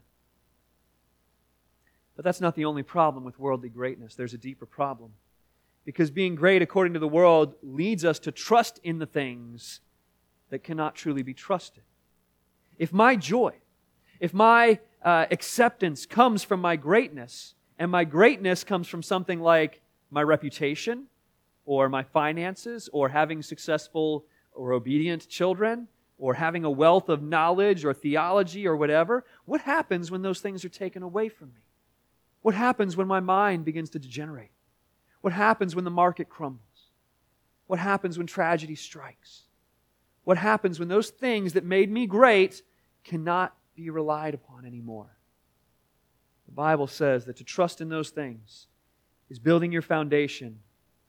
But 2.19 2.25
that's 2.25 2.41
not 2.41 2.55
the 2.55 2.65
only 2.65 2.83
problem 2.83 3.23
with 3.23 3.39
worldly 3.39 3.69
greatness. 3.69 4.13
There's 4.13 4.33
a 4.33 4.37
deeper 4.37 4.65
problem. 4.65 5.13
Because 5.85 6.11
being 6.11 6.35
great 6.35 6.61
according 6.61 6.91
to 6.95 6.99
the 6.99 7.07
world 7.07 7.55
leads 7.63 8.03
us 8.03 8.19
to 8.19 8.31
trust 8.33 8.77
in 8.83 8.99
the 8.99 9.05
things 9.05 9.79
that 10.49 10.61
cannot 10.61 10.95
truly 10.95 11.23
be 11.23 11.33
trusted. 11.33 11.83
If 12.77 12.91
my 12.91 13.15
joy, 13.15 13.53
if 14.19 14.33
my 14.33 14.79
uh, 15.01 15.27
acceptance 15.31 16.05
comes 16.05 16.43
from 16.43 16.59
my 16.59 16.75
greatness, 16.75 17.55
and 17.77 17.89
my 17.89 18.03
greatness 18.03 18.65
comes 18.65 18.89
from 18.89 19.01
something 19.01 19.39
like 19.39 19.79
my 20.11 20.21
reputation, 20.21 21.05
or 21.65 21.87
my 21.87 22.03
finances, 22.03 22.89
or 22.91 23.07
having 23.07 23.41
successful 23.41 24.25
or 24.51 24.73
obedient 24.73 25.29
children, 25.29 25.87
or 26.17 26.33
having 26.33 26.65
a 26.65 26.69
wealth 26.69 27.07
of 27.07 27.23
knowledge 27.23 27.85
or 27.85 27.93
theology 27.93 28.67
or 28.67 28.75
whatever, 28.75 29.23
what 29.45 29.61
happens 29.61 30.11
when 30.11 30.21
those 30.21 30.41
things 30.41 30.65
are 30.65 30.69
taken 30.69 31.01
away 31.01 31.29
from 31.29 31.47
me? 31.53 31.61
What 32.41 32.55
happens 32.55 32.95
when 32.95 33.07
my 33.07 33.19
mind 33.19 33.65
begins 33.65 33.89
to 33.91 33.99
degenerate? 33.99 34.51
What 35.21 35.33
happens 35.33 35.75
when 35.75 35.83
the 35.83 35.91
market 35.91 36.29
crumbles? 36.29 36.63
What 37.67 37.79
happens 37.79 38.17
when 38.17 38.27
tragedy 38.27 38.75
strikes? 38.75 39.43
What 40.23 40.37
happens 40.37 40.79
when 40.79 40.87
those 40.87 41.09
things 41.09 41.53
that 41.53 41.65
made 41.65 41.91
me 41.91 42.07
great 42.07 42.61
cannot 43.03 43.55
be 43.75 43.89
relied 43.89 44.33
upon 44.33 44.65
anymore? 44.65 45.17
The 46.45 46.53
Bible 46.53 46.87
says 46.87 47.25
that 47.25 47.37
to 47.37 47.43
trust 47.43 47.81
in 47.81 47.89
those 47.89 48.09
things 48.09 48.67
is 49.29 49.39
building 49.39 49.71
your 49.71 49.81
foundation 49.81 50.59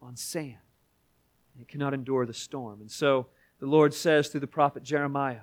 on 0.02 0.16
sand. 0.16 0.56
And 1.54 1.62
it 1.62 1.68
cannot 1.68 1.94
endure 1.94 2.26
the 2.26 2.34
storm. 2.34 2.80
And 2.80 2.90
so 2.90 3.28
the 3.58 3.66
Lord 3.66 3.94
says 3.94 4.28
through 4.28 4.40
the 4.40 4.46
prophet 4.46 4.82
Jeremiah, 4.82 5.40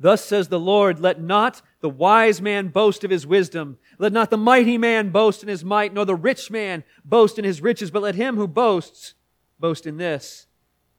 Thus 0.00 0.24
says 0.24 0.48
the 0.48 0.60
Lord, 0.60 1.00
let 1.00 1.20
not 1.20 1.60
the 1.80 1.88
wise 1.88 2.40
man 2.40 2.68
boast 2.68 3.02
of 3.02 3.10
his 3.10 3.26
wisdom. 3.26 3.78
Let 3.98 4.12
not 4.12 4.30
the 4.30 4.36
mighty 4.36 4.78
man 4.78 5.10
boast 5.10 5.42
in 5.42 5.48
his 5.48 5.64
might, 5.64 5.92
nor 5.92 6.04
the 6.04 6.14
rich 6.14 6.50
man 6.50 6.84
boast 7.04 7.38
in 7.38 7.44
his 7.44 7.60
riches, 7.60 7.90
but 7.90 8.02
let 8.02 8.14
him 8.14 8.36
who 8.36 8.46
boasts 8.46 9.14
boast 9.58 9.86
in 9.86 9.96
this, 9.96 10.46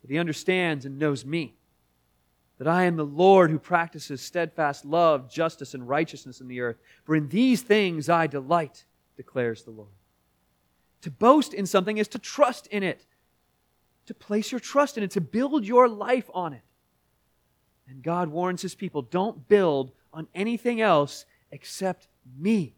that 0.01 0.11
he 0.11 0.17
understands 0.17 0.85
and 0.85 0.99
knows 0.99 1.25
me, 1.25 1.55
that 2.57 2.67
I 2.67 2.83
am 2.83 2.97
the 2.97 3.05
Lord 3.05 3.51
who 3.51 3.59
practices 3.59 4.21
steadfast 4.21 4.83
love, 4.83 5.31
justice, 5.31 5.73
and 5.73 5.87
righteousness 5.87 6.41
in 6.41 6.49
the 6.49 6.59
earth. 6.59 6.77
For 7.05 7.15
in 7.15 7.29
these 7.29 7.61
things 7.61 8.09
I 8.09 8.27
delight, 8.27 8.83
declares 9.15 9.63
the 9.63 9.71
Lord. 9.71 9.89
To 11.01 11.11
boast 11.11 11.53
in 11.53 11.65
something 11.65 11.97
is 11.97 12.09
to 12.09 12.19
trust 12.19 12.67
in 12.67 12.83
it, 12.83 13.05
to 14.07 14.13
place 14.13 14.51
your 14.51 14.59
trust 14.59 14.97
in 14.97 15.03
it, 15.03 15.11
to 15.11 15.21
build 15.21 15.65
your 15.65 15.87
life 15.87 16.29
on 16.33 16.51
it. 16.51 16.63
And 17.89 18.03
God 18.03 18.29
warns 18.29 18.61
his 18.61 18.75
people 18.75 19.01
don't 19.01 19.47
build 19.47 19.91
on 20.13 20.27
anything 20.35 20.79
else 20.79 21.25
except 21.51 22.07
me, 22.37 22.75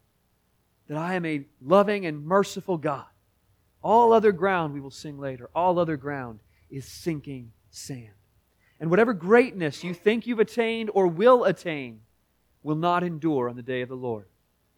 that 0.88 0.96
I 0.96 1.14
am 1.14 1.26
a 1.26 1.44
loving 1.60 2.06
and 2.06 2.24
merciful 2.24 2.78
God. 2.78 3.04
All 3.82 4.12
other 4.12 4.32
ground, 4.32 4.72
we 4.72 4.80
will 4.80 4.90
sing 4.90 5.18
later, 5.18 5.50
all 5.54 5.78
other 5.78 5.96
ground 5.96 6.40
is 6.70 6.86
sinking 6.86 7.52
sand. 7.70 8.14
And 8.80 8.90
whatever 8.90 9.12
greatness 9.12 9.84
you 9.84 9.94
think 9.94 10.26
you've 10.26 10.40
attained 10.40 10.90
or 10.94 11.06
will 11.06 11.44
attain 11.44 12.00
will 12.62 12.76
not 12.76 13.04
endure 13.04 13.48
on 13.48 13.56
the 13.56 13.62
day 13.62 13.82
of 13.82 13.88
the 13.88 13.94
Lord. 13.94 14.26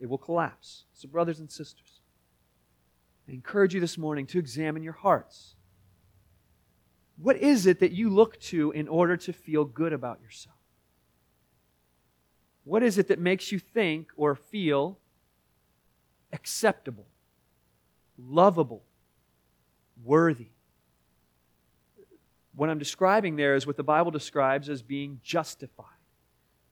It 0.00 0.08
will 0.08 0.18
collapse. 0.18 0.84
So, 0.92 1.08
brothers 1.08 1.38
and 1.38 1.50
sisters, 1.50 2.00
I 3.28 3.32
encourage 3.32 3.74
you 3.74 3.80
this 3.80 3.96
morning 3.96 4.26
to 4.26 4.38
examine 4.38 4.82
your 4.82 4.92
hearts. 4.94 5.54
What 7.16 7.37
is 7.37 7.66
it 7.66 7.80
that 7.80 7.92
you 7.92 8.11
look 8.11 8.40
to 8.40 8.73
in 8.73 8.88
order 8.88 9.16
to 9.16 9.33
feel 9.33 9.64
good 9.64 9.92
about 9.92 10.21
yourself? 10.21 10.56
What 12.64 12.83
is 12.83 12.99
it 12.99 13.09
that 13.09 13.18
makes 13.18 13.52
you 13.52 13.59
think 13.59 14.09
or 14.16 14.35
feel 14.35 14.99
acceptable, 16.33 17.06
lovable, 18.18 18.83
worthy? 20.02 20.49
What 22.56 22.71
I'm 22.71 22.78
describing 22.78 23.37
there 23.37 23.54
is 23.54 23.66
what 23.66 23.76
the 23.76 23.83
Bible 23.83 24.11
describes 24.11 24.68
as 24.68 24.83
being 24.83 25.21
justified. 25.23 25.87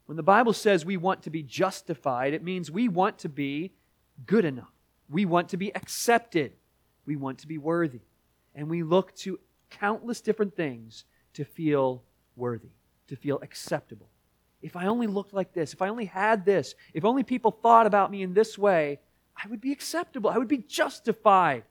When 0.06 0.16
the 0.16 0.22
Bible 0.22 0.52
says 0.52 0.84
we 0.84 0.96
want 0.96 1.22
to 1.22 1.30
be 1.30 1.42
justified, 1.42 2.34
it 2.34 2.42
means 2.42 2.70
we 2.70 2.88
want 2.88 3.18
to 3.18 3.28
be 3.28 3.72
good 4.26 4.44
enough. 4.44 4.72
We 5.08 5.24
want 5.24 5.50
to 5.50 5.56
be 5.56 5.74
accepted. 5.74 6.52
We 7.06 7.16
want 7.16 7.38
to 7.38 7.46
be 7.46 7.58
worthy. 7.58 8.00
And 8.54 8.68
we 8.68 8.82
look 8.82 9.14
to 9.16 9.38
countless 9.80 10.20
different 10.20 10.56
things 10.56 11.04
to 11.34 11.44
feel 11.44 12.02
worthy, 12.36 12.70
to 13.08 13.16
feel 13.16 13.38
acceptable. 13.42 14.08
If 14.60 14.76
I 14.76 14.86
only 14.86 15.06
looked 15.06 15.34
like 15.34 15.52
this, 15.52 15.72
if 15.72 15.82
I 15.82 15.88
only 15.88 16.04
had 16.04 16.44
this, 16.44 16.74
if 16.94 17.04
only 17.04 17.22
people 17.22 17.50
thought 17.50 17.86
about 17.86 18.10
me 18.10 18.22
in 18.22 18.34
this 18.34 18.56
way, 18.56 19.00
I 19.36 19.48
would 19.48 19.60
be 19.60 19.72
acceptable. 19.72 20.30
I 20.30 20.38
would 20.38 20.48
be 20.48 20.58
justified. 20.58 21.64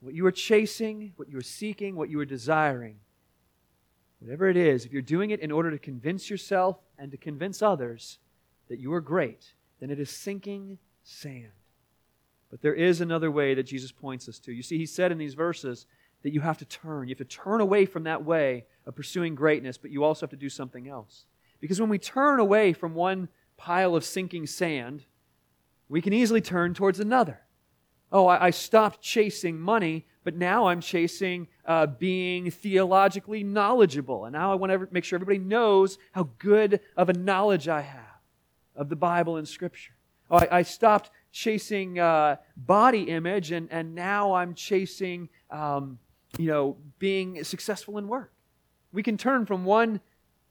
What 0.00 0.14
you 0.14 0.24
are 0.26 0.32
chasing, 0.32 1.12
what 1.16 1.28
you 1.28 1.38
are 1.38 1.42
seeking, 1.42 1.96
what 1.96 2.08
you 2.08 2.18
are 2.20 2.24
desiring, 2.24 2.96
whatever 4.20 4.48
it 4.48 4.56
is, 4.56 4.84
if 4.84 4.92
you're 4.92 5.02
doing 5.02 5.30
it 5.30 5.40
in 5.40 5.52
order 5.52 5.70
to 5.70 5.78
convince 5.78 6.30
yourself 6.30 6.78
and 6.98 7.10
to 7.10 7.16
convince 7.16 7.62
others 7.62 8.18
that 8.68 8.80
you 8.80 8.92
are 8.94 9.00
great, 9.00 9.52
then 9.80 9.90
it 9.90 10.00
is 10.00 10.10
sinking 10.10 10.78
sand. 11.04 11.52
But 12.50 12.62
there 12.62 12.74
is 12.74 13.00
another 13.00 13.30
way 13.30 13.54
that 13.54 13.64
Jesus 13.64 13.92
points 13.92 14.28
us 14.28 14.38
to. 14.40 14.52
You 14.52 14.62
see, 14.62 14.78
he 14.78 14.86
said 14.86 15.12
in 15.12 15.18
these 15.18 15.34
verses 15.34 15.86
that 16.22 16.32
you 16.32 16.40
have 16.40 16.58
to 16.58 16.64
turn. 16.64 17.08
You 17.08 17.12
have 17.12 17.26
to 17.26 17.36
turn 17.36 17.60
away 17.60 17.86
from 17.86 18.04
that 18.04 18.24
way 18.24 18.64
of 18.86 18.94
pursuing 18.94 19.34
greatness, 19.34 19.76
but 19.78 19.90
you 19.90 20.04
also 20.04 20.24
have 20.24 20.30
to 20.30 20.36
do 20.36 20.48
something 20.48 20.88
else. 20.88 21.24
Because 21.60 21.80
when 21.80 21.90
we 21.90 21.98
turn 21.98 22.40
away 22.40 22.72
from 22.72 22.94
one 22.94 23.28
pile 23.56 23.94
of 23.94 24.04
sinking 24.04 24.46
sand, 24.46 25.04
we 25.88 26.00
can 26.00 26.12
easily 26.12 26.40
turn 26.40 26.74
towards 26.74 27.00
another. 27.00 27.40
Oh, 28.10 28.26
I, 28.26 28.46
I 28.46 28.50
stopped 28.50 29.00
chasing 29.00 29.58
money, 29.58 30.06
but 30.24 30.34
now 30.34 30.66
I'm 30.66 30.80
chasing 30.80 31.48
uh, 31.64 31.86
being 31.86 32.50
theologically 32.50 33.42
knowledgeable. 33.42 34.24
And 34.24 34.32
now 34.32 34.52
I 34.52 34.54
want 34.56 34.72
to 34.72 34.88
make 34.90 35.04
sure 35.04 35.16
everybody 35.16 35.38
knows 35.38 35.98
how 36.12 36.30
good 36.38 36.80
of 36.96 37.08
a 37.08 37.12
knowledge 37.14 37.68
I 37.68 37.80
have 37.80 38.00
of 38.74 38.88
the 38.88 38.96
Bible 38.96 39.36
and 39.36 39.46
Scripture. 39.46 39.92
Oh, 40.30 40.38
I, 40.38 40.58
I 40.58 40.62
stopped 40.62 41.10
chasing 41.30 41.98
uh, 41.98 42.36
body 42.56 43.02
image, 43.04 43.52
and, 43.52 43.68
and 43.70 43.94
now 43.94 44.34
I'm 44.34 44.54
chasing 44.54 45.28
um, 45.50 45.98
you 46.38 46.46
know, 46.46 46.76
being 46.98 47.44
successful 47.44 47.98
in 47.98 48.08
work. 48.08 48.32
We 48.92 49.02
can 49.02 49.16
turn 49.16 49.46
from 49.46 49.64
one 49.64 50.00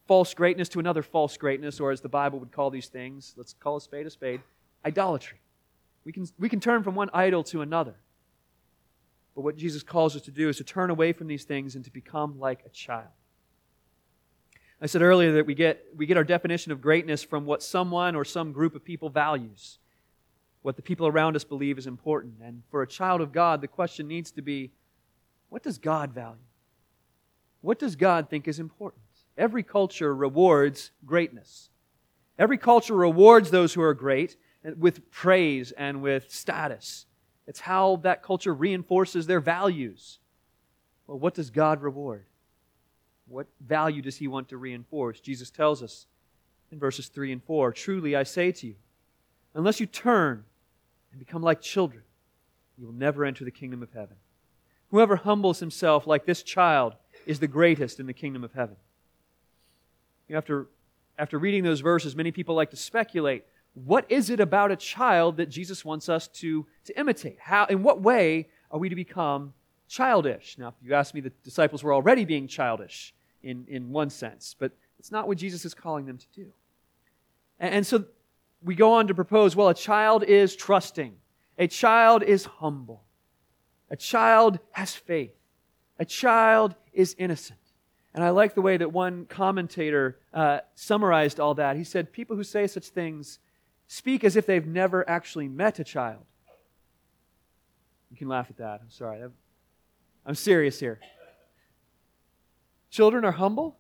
false 0.08 0.34
greatness 0.34 0.70
to 0.70 0.80
another 0.80 1.04
false 1.04 1.38
greatness, 1.38 1.80
or 1.80 1.92
as 1.92 2.02
the 2.02 2.10
Bible 2.10 2.40
would 2.40 2.52
call 2.52 2.70
these 2.70 2.88
things, 2.88 3.34
let's 3.38 3.54
call 3.54 3.78
a 3.78 3.82
spade 3.82 4.06
a 4.06 4.10
spade, 4.10 4.42
idolatry. 4.86 5.40
We 6.04 6.12
can, 6.12 6.28
we 6.40 6.50
can 6.50 6.60
turn 6.60 6.84
from 6.84 6.96
one 6.96 7.10
idol 7.14 7.44
to 7.46 7.62
another. 7.62 7.96
But 9.36 9.42
what 9.42 9.56
Jesus 9.56 9.84
calls 9.84 10.16
us 10.16 10.24
to 10.24 10.32
do 10.32 10.50
is 10.50 10.58
to 10.58 10.64
turn 10.64 10.90
away 10.90 11.14
from 11.14 11.28
these 11.28 11.46
things 11.46 11.76
and 11.76 11.86
to 11.86 11.92
become 11.92 12.40
like 12.40 12.64
a 12.66 12.70
child. 12.70 13.08
I 14.82 14.88
said 14.88 15.04
earlier 15.04 15.32
that 15.34 15.46
we 15.46 15.54
get, 15.54 15.86
we 15.96 16.08
get 16.08 16.18
our 16.18 16.24
definition 16.24 16.72
of 16.72 16.82
greatness 16.82 17.24
from 17.24 17.46
what 17.46 17.62
someone 17.62 18.16
or 18.16 18.26
some 18.26 18.52
group 18.52 18.76
of 18.76 18.84
people 18.84 19.10
values, 19.10 19.78
what 20.64 20.76
the 20.76 20.82
people 20.82 21.06
around 21.06 21.36
us 21.36 21.44
believe 21.44 21.78
is 21.78 21.86
important. 21.86 22.34
And 22.44 22.64
for 22.72 22.82
a 22.82 22.88
child 22.88 23.22
of 23.22 23.32
God, 23.32 23.62
the 23.62 23.68
question 23.68 24.08
needs 24.08 24.32
to 24.32 24.42
be 24.42 24.72
what 25.51 25.63
does 25.63 25.77
God 25.77 26.13
value? 26.13 26.38
What 27.60 27.77
does 27.77 27.98
God 27.98 28.29
think 28.29 28.48
is 28.48 28.58
important? 28.58 29.03
Every 29.38 29.63
culture 29.63 30.15
rewards 30.15 30.91
greatness. 31.05 31.70
Every 32.39 32.58
culture 32.58 32.96
rewards 32.96 33.51
those 33.51 33.74
who 33.74 33.81
are 33.81 33.93
great 33.93 34.38
with 34.77 35.12
praise 35.12 35.74
and 35.74 36.01
with 36.01 36.31
status. 36.31 37.05
It's 37.48 37.60
how 37.60 37.98
that 37.98 38.24
culture 38.24 38.53
reinforces 38.53 39.27
their 39.27 39.41
values. 39.41 40.20
Well, 41.05 41.20
what 41.20 41.34
does 41.34 41.50
God 41.50 41.81
reward? 41.81 42.27
What 43.27 43.48
value 43.60 44.01
does 44.01 44.15
He 44.15 44.29
want 44.29 44.48
to 44.50 44.58
reinforce? 44.58 45.20
Jesus 45.20 45.51
tells 45.51 45.84
us 45.84 46.08
in 46.72 46.79
verses 46.79 47.10
3 47.10 47.34
and 47.34 47.43
4 47.43 47.74
Truly 47.74 48.15
I 48.15 48.24
say 48.24 48.53
to 48.53 48.67
you, 48.67 48.75
unless 49.53 49.81
you 49.81 49.86
turn 49.86 50.46
and 51.12 51.20
become 51.20 51.41
like 51.41 51.60
children, 51.60 52.03
you 52.77 52.86
will 52.86 52.93
never 52.93 53.25
enter 53.25 53.43
the 53.43 53.51
kingdom 53.51 53.84
of 53.84 53.91
heaven. 53.91 54.15
Whoever 54.92 55.16
humbles 55.16 55.60
himself 55.60 56.06
like 56.06 56.26
this 56.26 56.44
child 56.44 56.96
is 57.26 57.40
the 57.40 57.48
greatest 57.48 58.00
in 58.00 58.06
the 58.06 58.14
kingdom 58.14 58.44
of 58.44 58.54
heaven. 58.54 58.76
You 60.28 60.34
know, 60.34 60.38
after, 60.38 60.68
after 61.18 61.40
reading 61.40 61.64
those 61.64 61.80
verses, 61.82 62.16
many 62.16 62.32
people 62.32 62.56
like 62.56 62.72
to 62.72 62.78
speculate 62.78 63.46
what 63.74 64.06
is 64.10 64.30
it 64.30 64.40
about 64.40 64.72
a 64.72 64.76
child 64.76 65.38
that 65.38 65.48
Jesus 65.48 65.86
wants 65.86 66.10
us 66.10 66.28
to, 66.28 66.66
to 66.86 67.00
imitate? 67.00 67.38
How, 67.40 67.66
in 67.66 67.84
what 67.84 68.02
way 68.02 68.50
are 68.70 68.80
we 68.80 68.90
to 68.90 68.96
become 68.96 69.54
childish? 69.88 70.58
Now, 70.58 70.70
if 70.70 70.74
you 70.84 70.94
ask 70.94 71.14
me, 71.14 71.22
the 71.22 71.32
disciples 71.44 71.84
were 71.84 71.94
already 71.94 72.26
being 72.26 72.48
childish 72.48 73.14
in, 73.44 73.66
in 73.70 73.90
one 73.90 74.10
sense, 74.10 74.56
but 74.60 74.74
it's 75.00 75.12
not 75.12 75.28
what 75.28 75.38
Jesus 75.38 75.64
is 75.64 75.74
calling 75.74 76.06
them 76.06 76.18
to 76.18 76.28
do. 76.36 76.48
And, 77.60 77.76
and 77.76 77.88
so 77.88 78.04
we 78.62 78.76
go 78.76 78.94
on 78.94 79.08
to 79.08 79.14
propose 79.14 79.56
well, 79.56 79.70
a 79.70 79.74
child 79.74 80.24
is 80.24 80.56
trusting, 80.56 81.16
a 81.58 81.68
child 81.68 82.24
is 82.24 82.46
humble, 82.46 83.04
a 83.92 83.96
child 83.96 84.58
has 84.72 84.96
faith, 84.96 85.36
a 86.00 86.06
child 86.06 86.74
is 86.94 87.16
innocent. 87.20 87.60
And 88.14 88.24
I 88.24 88.32
like 88.32 88.56
the 88.56 88.62
way 88.62 88.76
that 88.78 88.92
one 88.92 89.26
commentator 89.26 90.18
uh, 90.34 90.60
summarized 90.76 91.40
all 91.40 91.54
that. 91.56 91.78
He 91.78 91.84
said, 91.84 92.12
People 92.12 92.36
who 92.36 92.44
say 92.44 92.68
such 92.68 92.90
things 92.90 93.40
speak 93.88 94.24
as 94.24 94.36
if 94.36 94.46
they've 94.46 94.66
never 94.66 95.08
actually 95.10 95.48
met 95.48 95.80
a 95.80 95.84
child. 95.84 96.26
You 98.10 98.18
can 98.18 98.28
laugh 98.28 98.48
at 98.50 98.58
that. 98.58 98.82
I'm 98.82 98.90
sorry. 98.90 99.22
I'm 100.26 100.36
serious 100.36 100.80
here. 100.80 101.00
Children 102.90 103.24
are 103.24 103.32
humble. 103.32 103.78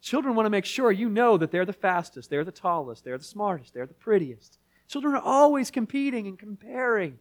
Children 0.00 0.34
want 0.34 0.46
to 0.46 0.50
make 0.50 0.64
sure 0.64 0.92
you 0.92 1.08
know 1.08 1.36
that 1.36 1.50
they're 1.50 1.64
the 1.64 1.72
fastest, 1.72 2.30
they're 2.30 2.44
the 2.44 2.52
tallest, 2.52 3.04
they're 3.04 3.18
the 3.18 3.24
smartest, 3.24 3.74
they're 3.74 3.86
the 3.86 3.94
prettiest. 3.94 4.58
Children 4.88 5.16
are 5.16 5.22
always 5.22 5.70
competing 5.70 6.26
and 6.28 6.38
comparing. 6.38 7.18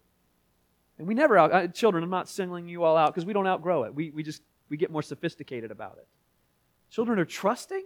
And 0.98 1.08
we 1.08 1.14
never 1.14 1.38
out, 1.38 1.52
uh, 1.52 1.68
children, 1.68 2.04
I'm 2.04 2.10
not 2.10 2.30
singling 2.30 2.70
you 2.70 2.84
all 2.84 2.96
out 2.96 3.14
because 3.14 3.26
we 3.26 3.34
don't 3.34 3.48
outgrow 3.48 3.84
it. 3.84 3.94
We, 3.94 4.12
we 4.12 4.24
just, 4.24 4.42
we 4.70 4.78
get 4.78 4.92
more 4.92 5.02
sophisticated 5.02 5.72
about 5.72 5.98
it. 5.98 6.08
Children 6.90 7.20
are 7.20 7.26
trusting. 7.26 7.84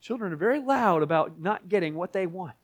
Children 0.00 0.32
are 0.32 0.36
very 0.36 0.60
loud 0.60 1.02
about 1.02 1.38
not 1.40 1.68
getting 1.68 1.94
what 1.94 2.12
they 2.12 2.26
want. 2.26 2.54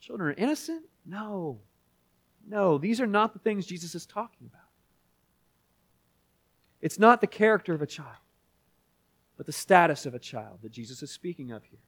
Children 0.00 0.30
are 0.30 0.34
innocent? 0.34 0.84
No. 1.04 1.60
No, 2.48 2.78
these 2.78 3.00
are 3.00 3.06
not 3.06 3.32
the 3.32 3.38
things 3.38 3.66
Jesus 3.66 3.94
is 3.94 4.06
talking 4.06 4.46
about. 4.46 4.60
It's 6.80 6.98
not 6.98 7.20
the 7.20 7.26
character 7.26 7.74
of 7.74 7.82
a 7.82 7.86
child, 7.86 8.16
but 9.36 9.44
the 9.44 9.52
status 9.52 10.06
of 10.06 10.14
a 10.14 10.18
child 10.18 10.60
that 10.62 10.72
Jesus 10.72 11.02
is 11.02 11.10
speaking 11.10 11.50
of 11.50 11.62
here. 11.64 11.80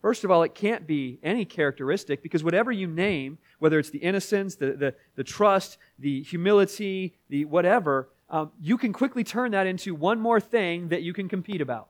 First 0.00 0.24
of 0.24 0.30
all, 0.30 0.42
it 0.42 0.54
can't 0.54 0.86
be 0.86 1.18
any 1.22 1.44
characteristic 1.44 2.22
because 2.22 2.42
whatever 2.42 2.72
you 2.72 2.86
name, 2.86 3.38
whether 3.58 3.78
it's 3.78 3.90
the 3.90 3.98
innocence, 3.98 4.54
the, 4.54 4.72
the, 4.72 4.94
the 5.14 5.24
trust, 5.24 5.76
the 5.98 6.22
humility, 6.22 7.14
the 7.28 7.44
whatever, 7.44 8.08
um, 8.30 8.50
you 8.60 8.78
can 8.78 8.92
quickly 8.92 9.24
turn 9.24 9.50
that 9.52 9.66
into 9.66 9.94
one 9.94 10.18
more 10.18 10.40
thing 10.40 10.88
that 10.88 11.02
you 11.02 11.12
can 11.12 11.28
compete 11.28 11.60
about. 11.60 11.88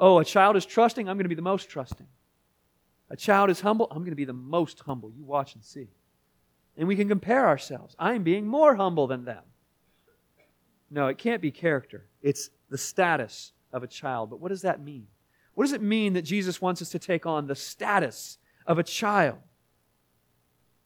Oh, 0.00 0.18
a 0.18 0.24
child 0.24 0.56
is 0.56 0.66
trusting, 0.66 1.08
I'm 1.08 1.16
going 1.16 1.24
to 1.24 1.28
be 1.28 1.36
the 1.36 1.42
most 1.42 1.68
trusting. 1.68 2.08
A 3.10 3.16
child 3.16 3.50
is 3.50 3.60
humble, 3.60 3.86
I'm 3.90 3.98
going 3.98 4.10
to 4.10 4.16
be 4.16 4.24
the 4.24 4.32
most 4.32 4.80
humble. 4.80 5.12
You 5.16 5.24
watch 5.24 5.54
and 5.54 5.62
see. 5.62 5.88
And 6.76 6.88
we 6.88 6.96
can 6.96 7.08
compare 7.08 7.46
ourselves. 7.46 7.94
I'm 7.98 8.22
being 8.24 8.46
more 8.46 8.74
humble 8.74 9.06
than 9.06 9.24
them. 9.24 9.44
No, 10.90 11.06
it 11.06 11.18
can't 11.18 11.40
be 11.40 11.50
character. 11.50 12.06
It's 12.22 12.50
the 12.68 12.78
status 12.78 13.52
of 13.72 13.82
a 13.82 13.86
child. 13.86 14.30
But 14.30 14.40
what 14.40 14.48
does 14.48 14.62
that 14.62 14.80
mean? 14.80 15.06
What 15.54 15.64
does 15.64 15.72
it 15.72 15.82
mean 15.82 16.14
that 16.14 16.22
Jesus 16.22 16.60
wants 16.60 16.80
us 16.80 16.90
to 16.90 16.98
take 16.98 17.26
on 17.26 17.46
the 17.46 17.54
status 17.54 18.38
of 18.66 18.78
a 18.78 18.82
child? 18.82 19.38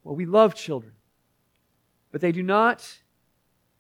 Well, 0.03 0.17
we 0.17 0.27
love 0.27 0.55
children, 0.55 0.93
but 2.13 2.21
they 2.21 2.33
do 2.33 2.43
not, 2.43 2.99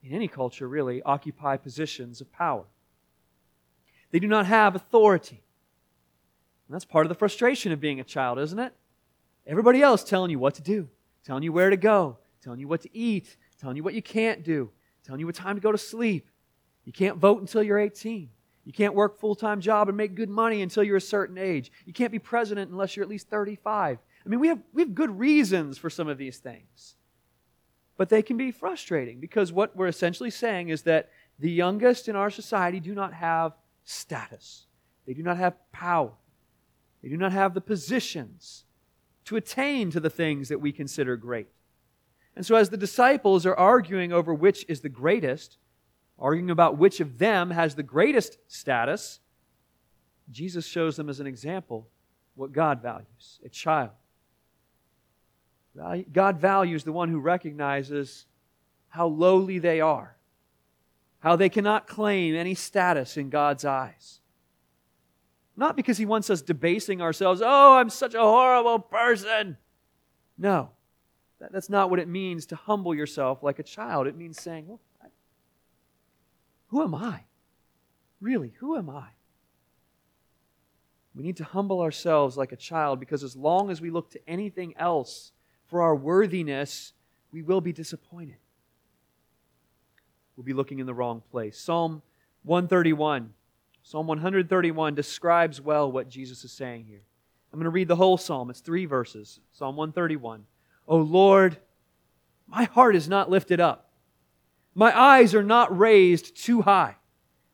in 0.02 0.12
any 0.12 0.28
culture 0.28 0.68
really, 0.68 1.02
occupy 1.02 1.56
positions 1.56 2.20
of 2.20 2.32
power. 2.32 2.64
They 4.10 4.18
do 4.18 4.28
not 4.28 4.46
have 4.46 4.74
authority. 4.74 5.42
And 6.68 6.74
that's 6.74 6.84
part 6.84 7.06
of 7.06 7.08
the 7.08 7.14
frustration 7.14 7.72
of 7.72 7.80
being 7.80 8.00
a 8.00 8.04
child, 8.04 8.38
isn't 8.38 8.58
it? 8.58 8.72
Everybody 9.46 9.82
else 9.82 10.02
telling 10.02 10.30
you 10.30 10.38
what 10.38 10.54
to 10.56 10.62
do, 10.62 10.88
telling 11.24 11.44
you 11.44 11.52
where 11.52 11.70
to 11.70 11.76
go, 11.76 12.18
telling 12.42 12.58
you 12.58 12.66
what 12.68 12.82
to 12.82 12.96
eat, 12.96 13.36
telling 13.60 13.76
you 13.76 13.84
what 13.84 13.94
you 13.94 14.02
can't 14.02 14.42
do, 14.42 14.70
telling 15.04 15.20
you 15.20 15.26
what 15.26 15.34
time 15.34 15.54
to 15.54 15.60
go 15.60 15.70
to 15.70 15.78
sleep. 15.78 16.28
You 16.84 16.92
can't 16.92 17.18
vote 17.18 17.40
until 17.40 17.62
you're 17.62 17.78
18. 17.78 18.30
You 18.66 18.72
can't 18.72 18.94
work 18.94 19.16
full-time 19.16 19.60
job 19.60 19.88
and 19.88 19.96
make 19.96 20.16
good 20.16 20.28
money 20.28 20.60
until 20.60 20.82
you're 20.82 20.96
a 20.96 21.00
certain 21.00 21.38
age. 21.38 21.70
You 21.86 21.92
can't 21.92 22.10
be 22.10 22.18
president 22.18 22.72
unless 22.72 22.96
you're 22.96 23.04
at 23.04 23.08
least 23.08 23.30
35. 23.30 23.98
I 23.98 24.28
mean, 24.28 24.40
we 24.40 24.48
have, 24.48 24.58
we 24.72 24.82
have 24.82 24.92
good 24.92 25.16
reasons 25.16 25.78
for 25.78 25.88
some 25.88 26.08
of 26.08 26.18
these 26.18 26.38
things. 26.38 26.96
But 27.96 28.08
they 28.08 28.22
can 28.22 28.36
be 28.36 28.50
frustrating 28.50 29.20
because 29.20 29.52
what 29.52 29.76
we're 29.76 29.86
essentially 29.86 30.30
saying 30.30 30.70
is 30.70 30.82
that 30.82 31.10
the 31.38 31.50
youngest 31.50 32.08
in 32.08 32.16
our 32.16 32.28
society 32.28 32.80
do 32.80 32.92
not 32.92 33.14
have 33.14 33.52
status. 33.84 34.66
They 35.06 35.14
do 35.14 35.22
not 35.22 35.36
have 35.36 35.54
power. 35.70 36.12
They 37.04 37.08
do 37.08 37.16
not 37.16 37.32
have 37.32 37.54
the 37.54 37.60
positions 37.60 38.64
to 39.26 39.36
attain 39.36 39.92
to 39.92 40.00
the 40.00 40.10
things 40.10 40.48
that 40.48 40.60
we 40.60 40.72
consider 40.72 41.16
great. 41.16 41.46
And 42.34 42.44
so, 42.44 42.56
as 42.56 42.68
the 42.68 42.76
disciples 42.76 43.46
are 43.46 43.54
arguing 43.54 44.12
over 44.12 44.34
which 44.34 44.64
is 44.68 44.80
the 44.80 44.88
greatest, 44.88 45.56
arguing 46.18 46.50
about 46.50 46.78
which 46.78 47.00
of 47.00 47.18
them 47.18 47.50
has 47.50 47.74
the 47.74 47.82
greatest 47.82 48.38
status, 48.48 49.20
Jesus 50.30 50.66
shows 50.66 50.96
them 50.96 51.08
as 51.08 51.20
an 51.20 51.26
example 51.26 51.88
what 52.34 52.52
God 52.52 52.82
values 52.82 53.40
a 53.44 53.48
child. 53.48 53.90
God 56.12 56.40
values 56.40 56.84
the 56.84 56.92
one 56.92 57.10
who 57.10 57.20
recognizes 57.20 58.26
how 58.88 59.06
lowly 59.08 59.58
they 59.58 59.80
are, 59.80 60.16
how 61.20 61.36
they 61.36 61.50
cannot 61.50 61.86
claim 61.86 62.34
any 62.34 62.54
status 62.54 63.18
in 63.18 63.28
God's 63.28 63.64
eyes. 63.64 64.20
Not 65.54 65.76
because 65.76 65.98
He 65.98 66.06
wants 66.06 66.30
us 66.30 66.40
debasing 66.40 67.02
ourselves, 67.02 67.42
oh, 67.44 67.76
I'm 67.76 67.90
such 67.90 68.14
a 68.14 68.20
horrible 68.20 68.78
person. 68.78 69.58
No, 70.38 70.70
that's 71.38 71.68
not 71.68 71.90
what 71.90 71.98
it 71.98 72.08
means 72.08 72.46
to 72.46 72.56
humble 72.56 72.94
yourself 72.94 73.42
like 73.42 73.58
a 73.58 73.62
child. 73.62 74.06
It 74.06 74.16
means 74.16 74.40
saying, 74.40 74.66
well, 74.66 74.80
who 76.76 76.82
am 76.82 76.94
I? 76.94 77.20
Really, 78.20 78.52
who 78.58 78.76
am 78.76 78.90
I? 78.90 79.06
We 81.14 81.22
need 81.22 81.38
to 81.38 81.44
humble 81.44 81.80
ourselves 81.80 82.36
like 82.36 82.52
a 82.52 82.56
child 82.56 83.00
because 83.00 83.24
as 83.24 83.34
long 83.34 83.70
as 83.70 83.80
we 83.80 83.88
look 83.88 84.10
to 84.10 84.20
anything 84.28 84.74
else 84.76 85.32
for 85.68 85.80
our 85.80 85.96
worthiness, 85.96 86.92
we 87.32 87.40
will 87.40 87.62
be 87.62 87.72
disappointed. 87.72 88.36
We'll 90.36 90.44
be 90.44 90.52
looking 90.52 90.78
in 90.78 90.84
the 90.84 90.92
wrong 90.92 91.22
place. 91.30 91.58
Psalm 91.58 92.02
131. 92.42 93.32
Psalm 93.82 94.06
131 94.06 94.94
describes 94.94 95.62
well 95.62 95.90
what 95.90 96.10
Jesus 96.10 96.44
is 96.44 96.52
saying 96.52 96.84
here. 96.84 97.00
I'm 97.54 97.58
going 97.58 97.64
to 97.64 97.70
read 97.70 97.88
the 97.88 97.96
whole 97.96 98.18
psalm. 98.18 98.50
It's 98.50 98.60
three 98.60 98.84
verses. 98.84 99.40
Psalm 99.54 99.76
131. 99.76 100.44
O 100.86 100.98
Lord, 100.98 101.56
my 102.46 102.64
heart 102.64 102.94
is 102.94 103.08
not 103.08 103.30
lifted 103.30 103.60
up 103.60 103.85
my 104.76 104.96
eyes 104.96 105.34
are 105.34 105.42
not 105.42 105.76
raised 105.76 106.36
too 106.36 106.60
high. 106.60 106.96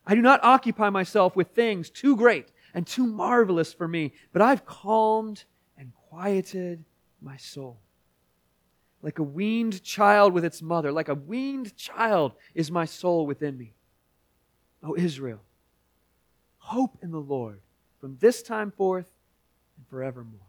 I 0.05 0.13
do 0.13 0.21
not 0.21 0.43
occupy 0.43 0.89
myself 0.89 1.37
with 1.37 1.47
things 1.47 1.89
too 1.89 2.17
great 2.17 2.51
and 2.73 2.85
too 2.85 3.07
marvelous 3.07 3.71
for 3.71 3.87
me, 3.87 4.11
but 4.33 4.41
I've 4.41 4.65
calmed 4.65 5.45
and 5.77 5.93
quieted 6.09 6.83
my 7.21 7.37
soul. 7.37 7.79
Like 9.01 9.19
a 9.19 9.23
weaned 9.23 9.81
child 9.83 10.33
with 10.33 10.43
its 10.43 10.61
mother, 10.61 10.91
like 10.91 11.07
a 11.07 11.15
weaned 11.15 11.77
child 11.77 12.33
is 12.53 12.69
my 12.69 12.83
soul 12.83 13.25
within 13.25 13.57
me. 13.57 13.73
O 14.83 14.93
Israel, 14.97 15.39
hope 16.57 16.97
in 17.01 17.11
the 17.11 17.21
Lord 17.21 17.61
from 18.01 18.17
this 18.19 18.43
time 18.43 18.69
forth 18.69 19.09
and 19.77 19.87
forevermore. 19.87 20.41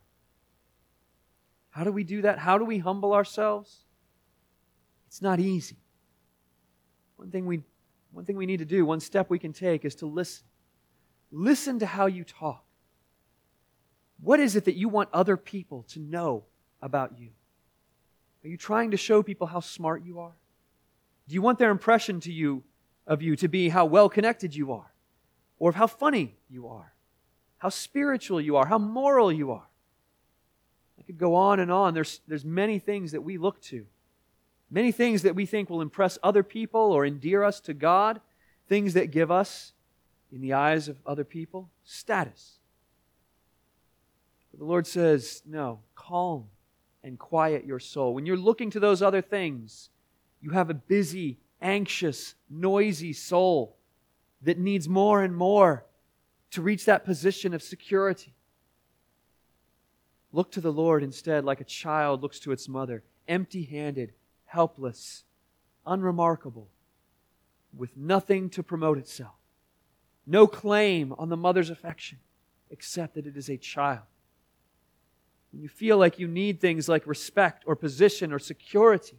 How 1.70 1.84
do 1.84 1.92
we 1.92 2.02
do 2.02 2.22
that? 2.22 2.40
How 2.40 2.58
do 2.58 2.64
we 2.64 2.78
humble 2.78 3.12
ourselves? 3.12 3.84
It's 5.06 5.22
not 5.22 5.38
easy. 5.38 5.76
One 7.24 7.30
thing 7.30 7.46
we, 7.46 7.62
one 8.12 8.26
thing 8.26 8.37
we 8.37 8.44
need 8.44 8.58
to 8.58 8.66
do, 8.66 8.84
one 8.84 9.00
step 9.00 9.30
we 9.30 9.38
can 9.38 9.54
take 9.54 9.87
is 9.87 9.94
to 9.96 10.06
listen. 10.06 10.44
Listen 11.32 11.78
to 11.78 11.87
how 11.87 12.04
you 12.04 12.22
talk. 12.22 12.62
What 14.20 14.40
is 14.40 14.56
it 14.56 14.66
that 14.66 14.74
you 14.74 14.90
want 14.90 15.08
other 15.10 15.38
people 15.38 15.84
to 15.88 16.00
know 16.00 16.44
about 16.82 17.18
you? 17.18 17.30
Are 18.44 18.48
you 18.48 18.58
trying 18.58 18.90
to 18.90 18.98
show 18.98 19.22
people 19.22 19.46
how 19.46 19.60
smart 19.60 20.04
you 20.04 20.20
are? 20.20 20.34
Do 21.26 21.34
you 21.34 21.40
want 21.40 21.58
their 21.58 21.70
impression 21.70 22.20
to 22.20 22.30
you 22.30 22.62
of 23.06 23.22
you 23.22 23.37
to 23.37 23.48
be 23.48 23.70
how 23.70 23.87
well 23.87 24.10
connected 24.10 24.54
you 24.54 24.72
are? 24.72 24.92
Or 25.58 25.70
of 25.70 25.76
how 25.76 25.87
funny 25.87 26.37
you 26.50 26.68
are? 26.68 26.92
How 27.56 27.70
spiritual 27.70 28.38
you 28.38 28.56
are? 28.56 28.66
How 28.66 28.76
moral 28.76 29.32
you 29.32 29.50
are? 29.52 29.66
I 30.98 31.02
could 31.04 31.16
go 31.16 31.37
on 31.37 31.58
and 31.58 31.72
on. 31.72 31.94
There's, 31.94 32.20
there's 32.28 32.44
many 32.44 32.78
things 32.78 33.12
that 33.12 33.22
we 33.22 33.38
look 33.38 33.62
to, 33.62 33.87
many 34.70 34.92
things 34.92 35.22
that 35.22 35.35
we 35.35 35.46
think 35.46 35.70
will 35.70 35.81
impress 35.81 36.18
other 36.22 36.42
people 36.42 36.81
or 36.81 37.05
endear 37.05 37.44
us 37.44 37.61
to 37.61 37.74
God, 37.74 38.20
things 38.68 38.94
that 38.94 39.11
give 39.11 39.31
us, 39.31 39.72
in 40.33 40.40
the 40.40 40.53
eyes 40.53 40.88
of 40.88 40.96
other 41.07 41.24
people, 41.24 41.70
status. 41.85 42.59
But 44.50 44.59
the 44.59 44.66
Lord 44.66 44.87
says, 44.87 45.42
no, 45.46 45.81
calm 45.94 46.46
and 47.05 47.18
quiet 47.18 47.64
your 47.64 47.79
soul. 47.79 48.14
When 48.14 48.27
you're 48.27 48.37
looking 48.37 48.70
to 48.70 48.81
those 48.81 49.03
other 49.03 49.22
things, 49.22 49.90
you 50.40 50.50
have 50.50 50.70
a 50.70 50.74
busy, 50.74 51.38
anxious, 51.61 52.35
noisy 52.50 53.12
soul 53.12 53.77
that 54.42 54.59
needs 54.59 54.88
more 54.88 55.22
and 55.22 55.37
more 55.37 55.85
to 56.50 56.62
reach 56.62 56.85
that 56.85 57.05
position 57.05 57.55
of 57.55 57.62
security. 57.62 58.35
Look 60.33 60.50
to 60.53 60.61
the 60.61 60.72
Lord 60.72 61.03
instead 61.03 61.44
like 61.44 61.61
a 61.61 61.64
child 61.64 62.22
looks 62.22 62.40
to 62.40 62.53
its 62.53 62.68
mother, 62.68 63.05
empty 63.29 63.64
handed, 63.64 64.12
helpless, 64.55 65.25
unremarkable, 65.85 66.69
with 67.77 67.97
nothing 67.97 68.49
to 68.49 68.62
promote 68.62 68.99
itself, 68.99 69.35
no 70.27 70.47
claim 70.47 71.12
on 71.19 71.29
the 71.29 71.37
mother's 71.37 71.71
affection 71.71 72.19
except 72.71 73.14
that 73.14 73.27
it 73.27 73.37
is 73.37 73.51
a 73.51 73.57
child. 73.57 74.07
When 75.53 75.61
you 75.61 75.69
feel 75.69 75.99
like 75.99 76.21
you 76.21 76.29
need 76.29 76.61
things 76.61 76.88
like 76.88 77.05
respect 77.07 77.64
or 77.67 77.75
position 77.75 78.33
or 78.33 78.38
security 78.38 79.19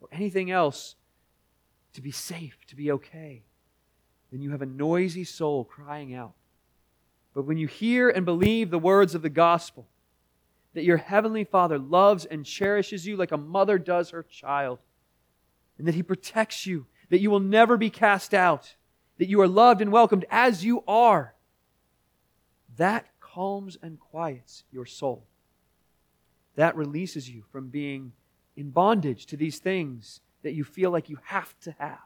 or 0.00 0.08
anything 0.10 0.50
else 0.50 0.96
to 1.92 2.00
be 2.00 2.10
safe, 2.10 2.56
to 2.68 2.74
be 2.74 2.90
okay, 2.92 3.42
then 4.30 4.40
you 4.40 4.52
have 4.52 4.62
a 4.62 4.66
noisy 4.66 5.24
soul 5.24 5.64
crying 5.64 6.14
out. 6.14 6.32
But 7.34 7.44
when 7.44 7.58
you 7.58 7.66
hear 7.66 8.08
and 8.08 8.24
believe 8.24 8.70
the 8.70 8.78
words 8.78 9.14
of 9.14 9.20
the 9.20 9.30
gospel, 9.30 9.86
that 10.74 10.84
your 10.84 10.96
heavenly 10.96 11.44
Father 11.44 11.78
loves 11.78 12.24
and 12.24 12.46
cherishes 12.46 13.06
you 13.06 13.16
like 13.16 13.32
a 13.32 13.36
mother 13.36 13.78
does 13.78 14.10
her 14.10 14.22
child, 14.22 14.78
and 15.78 15.86
that 15.86 15.94
He 15.94 16.02
protects 16.02 16.66
you, 16.66 16.86
that 17.10 17.20
you 17.20 17.30
will 17.30 17.40
never 17.40 17.76
be 17.76 17.90
cast 17.90 18.32
out, 18.32 18.74
that 19.18 19.28
you 19.28 19.40
are 19.40 19.48
loved 19.48 19.80
and 19.80 19.92
welcomed 19.92 20.24
as 20.30 20.64
you 20.64 20.82
are, 20.88 21.34
that 22.76 23.06
calms 23.20 23.76
and 23.82 24.00
quiets 24.00 24.64
your 24.70 24.86
soul. 24.86 25.26
That 26.56 26.76
releases 26.76 27.28
you 27.28 27.44
from 27.50 27.68
being 27.68 28.12
in 28.56 28.70
bondage 28.70 29.26
to 29.26 29.36
these 29.36 29.58
things 29.58 30.20
that 30.42 30.52
you 30.52 30.64
feel 30.64 30.90
like 30.90 31.08
you 31.08 31.18
have 31.24 31.58
to 31.60 31.74
have. 31.78 31.98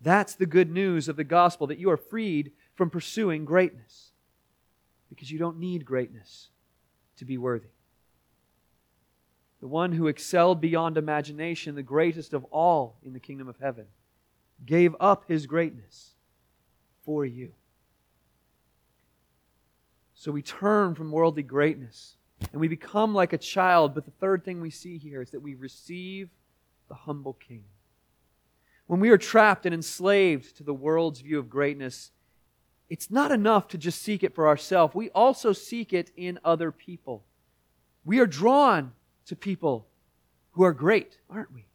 That's 0.00 0.34
the 0.34 0.46
good 0.46 0.70
news 0.70 1.08
of 1.08 1.16
the 1.16 1.24
gospel 1.24 1.66
that 1.68 1.78
you 1.78 1.90
are 1.90 1.96
freed 1.96 2.52
from 2.74 2.90
pursuing 2.90 3.44
greatness 3.44 4.12
because 5.08 5.30
you 5.30 5.38
don't 5.38 5.58
need 5.58 5.84
greatness 5.84 6.48
to 7.16 7.24
be 7.24 7.38
worthy. 7.38 7.68
The 9.60 9.68
one 9.68 9.92
who 9.92 10.08
excelled 10.08 10.60
beyond 10.60 10.98
imagination, 10.98 11.74
the 11.74 11.82
greatest 11.82 12.34
of 12.34 12.44
all 12.44 12.98
in 13.02 13.12
the 13.12 13.20
kingdom 13.20 13.48
of 13.48 13.56
heaven, 13.60 13.86
gave 14.66 14.94
up 15.00 15.24
his 15.26 15.46
greatness 15.46 16.14
for 17.02 17.24
you. 17.24 17.52
So 20.14 20.32
we 20.32 20.42
turn 20.42 20.94
from 20.94 21.10
worldly 21.10 21.42
greatness 21.42 22.16
and 22.52 22.60
we 22.60 22.68
become 22.68 23.14
like 23.14 23.32
a 23.32 23.38
child. 23.38 23.94
But 23.94 24.04
the 24.04 24.10
third 24.10 24.44
thing 24.44 24.60
we 24.60 24.70
see 24.70 24.98
here 24.98 25.22
is 25.22 25.30
that 25.30 25.40
we 25.40 25.54
receive 25.54 26.30
the 26.88 26.94
humble 26.94 27.34
king. 27.34 27.64
When 28.86 29.00
we 29.00 29.10
are 29.10 29.18
trapped 29.18 29.66
and 29.66 29.74
enslaved 29.74 30.56
to 30.56 30.62
the 30.62 30.74
world's 30.74 31.20
view 31.20 31.38
of 31.38 31.48
greatness, 31.48 32.10
it's 32.90 33.10
not 33.10 33.32
enough 33.32 33.68
to 33.68 33.78
just 33.78 34.02
seek 34.02 34.22
it 34.22 34.34
for 34.34 34.46
ourselves. 34.46 34.94
We 34.94 35.10
also 35.10 35.52
seek 35.52 35.92
it 35.92 36.10
in 36.16 36.38
other 36.44 36.70
people. 36.70 37.24
We 38.04 38.20
are 38.20 38.26
drawn 38.26 38.92
to 39.26 39.36
people 39.36 39.86
who 40.52 40.64
are 40.64 40.72
great, 40.72 41.18
aren't 41.30 41.52
we? 41.52 41.66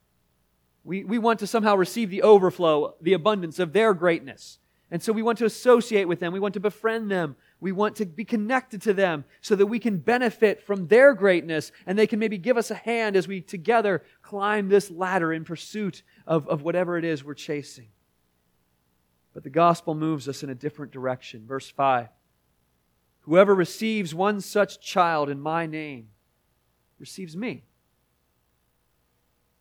We, 0.84 1.04
we 1.04 1.18
want 1.20 1.40
to 1.40 1.48
somehow 1.48 1.76
receive 1.76 2.10
the 2.10 2.22
overflow, 2.22 2.96
the 3.02 3.14
abundance 3.14 3.60
of 3.60 3.74
their 3.74 3.94
greatness. 3.94 4.60
And 4.92 5.04
so 5.04 5.14
we 5.14 5.22
want 5.22 5.38
to 5.40 5.46
associate 5.46 6.08
with 6.08 6.20
them. 6.20 6.34
We 6.34 6.40
want 6.40 6.56
to 6.56 6.60
befriend 6.60 7.12
them. 7.12 7.36
We 7.60 7.72
want 7.72 7.98
to 7.98 8.06
be 8.06 8.24
connected 8.24 8.82
to 8.84 8.94
them 8.94 9.26
so 9.42 9.56
that 9.56 9.68
we 9.68 9.78
can 9.80 9.98
benefit 9.98 10.64
from 10.64 10.88
their 10.88 11.14
greatness 11.14 11.72
and 11.86 11.98
they 11.98 12.08
can 12.08 12.20
maybe 12.20 12.38
give 12.38 12.58
us 12.58 12.72
a 12.72 12.76
hand 12.76 13.16
as 13.16 13.28
we 13.28 13.42
together 13.42 14.04
climb 14.22 14.70
this 14.70 14.90
ladder 14.90 15.34
in 15.34 15.44
pursuit 15.44 16.02
of, 16.26 16.48
of 16.48 16.62
whatever 16.62 16.98
it 16.98 17.06
is 17.06 17.24
we're 17.24 17.34
chasing. 17.34 17.90
But 19.34 19.44
the 19.44 19.50
gospel 19.50 19.96
moves 19.96 20.28
us 20.28 20.44
in 20.44 20.50
a 20.50 20.56
different 20.56 20.92
direction. 20.92 21.46
Verse 21.46 21.70
5 21.70 22.10
Whoever 23.22 23.54
receives 23.54 24.16
one 24.16 24.42
such 24.42 24.80
child 24.80 25.30
in 25.30 25.40
my 25.40 25.66
name 25.66 26.10
receives 26.98 27.36
me. 27.38 27.64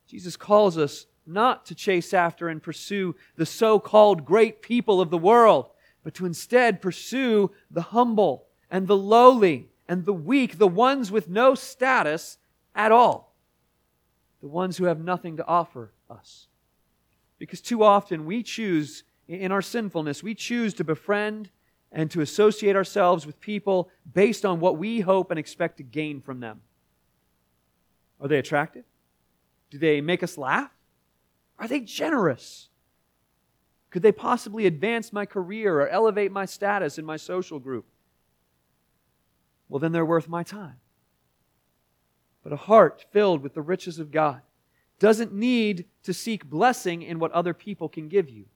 Jesus 0.06 0.36
calls 0.36 0.78
us 0.78 1.06
not 1.26 1.66
to 1.66 1.74
chase 1.74 2.14
after 2.14 2.48
and 2.48 2.62
pursue 2.62 3.14
the 3.36 3.44
so 3.44 3.78
called 3.78 4.24
great 4.24 4.62
people 4.62 5.00
of 5.00 5.10
the 5.10 5.18
world, 5.18 5.68
but 6.02 6.14
to 6.14 6.24
instead 6.24 6.80
pursue 6.80 7.50
the 7.70 7.82
humble 7.82 8.46
and 8.70 8.86
the 8.86 8.96
lowly 8.96 9.68
and 9.86 10.04
the 10.04 10.12
weak, 10.14 10.58
the 10.58 10.66
ones 10.66 11.10
with 11.10 11.28
no 11.28 11.54
status 11.54 12.38
at 12.74 12.90
all, 12.90 13.34
the 14.40 14.48
ones 14.48 14.78
who 14.78 14.84
have 14.84 15.00
nothing 15.00 15.36
to 15.36 15.46
offer 15.46 15.92
us. 16.08 16.46
Because 17.38 17.60
too 17.60 17.82
often 17.82 18.24
we 18.24 18.42
choose, 18.42 19.04
in 19.28 19.52
our 19.52 19.62
sinfulness, 19.62 20.22
we 20.22 20.34
choose 20.34 20.74
to 20.74 20.84
befriend 20.84 21.50
and 21.92 22.10
to 22.10 22.22
associate 22.22 22.76
ourselves 22.76 23.26
with 23.26 23.40
people 23.40 23.90
based 24.12 24.44
on 24.44 24.58
what 24.58 24.78
we 24.78 25.00
hope 25.00 25.30
and 25.30 25.38
expect 25.38 25.76
to 25.76 25.82
gain 25.82 26.20
from 26.20 26.40
them. 26.40 26.60
Are 28.20 28.28
they 28.28 28.38
attractive? 28.38 28.84
Do 29.70 29.78
they 29.78 30.00
make 30.00 30.22
us 30.22 30.38
laugh? 30.38 30.70
Are 31.58 31.68
they 31.68 31.80
generous? 31.80 32.68
Could 33.90 34.02
they 34.02 34.12
possibly 34.12 34.66
advance 34.66 35.12
my 35.12 35.26
career 35.26 35.80
or 35.80 35.88
elevate 35.88 36.32
my 36.32 36.44
status 36.44 36.98
in 36.98 37.04
my 37.04 37.16
social 37.16 37.58
group? 37.58 37.86
Well, 39.68 39.78
then 39.78 39.92
they're 39.92 40.04
worth 40.04 40.28
my 40.28 40.42
time. 40.42 40.76
But 42.42 42.52
a 42.52 42.56
heart 42.56 43.04
filled 43.12 43.42
with 43.42 43.54
the 43.54 43.62
riches 43.62 43.98
of 43.98 44.10
God 44.10 44.40
doesn't 44.98 45.32
need 45.32 45.86
to 46.02 46.14
seek 46.14 46.44
blessing 46.44 47.02
in 47.02 47.18
what 47.18 47.32
other 47.32 47.54
people 47.54 47.88
can 47.88 48.08
give 48.08 48.28
you 48.30 48.46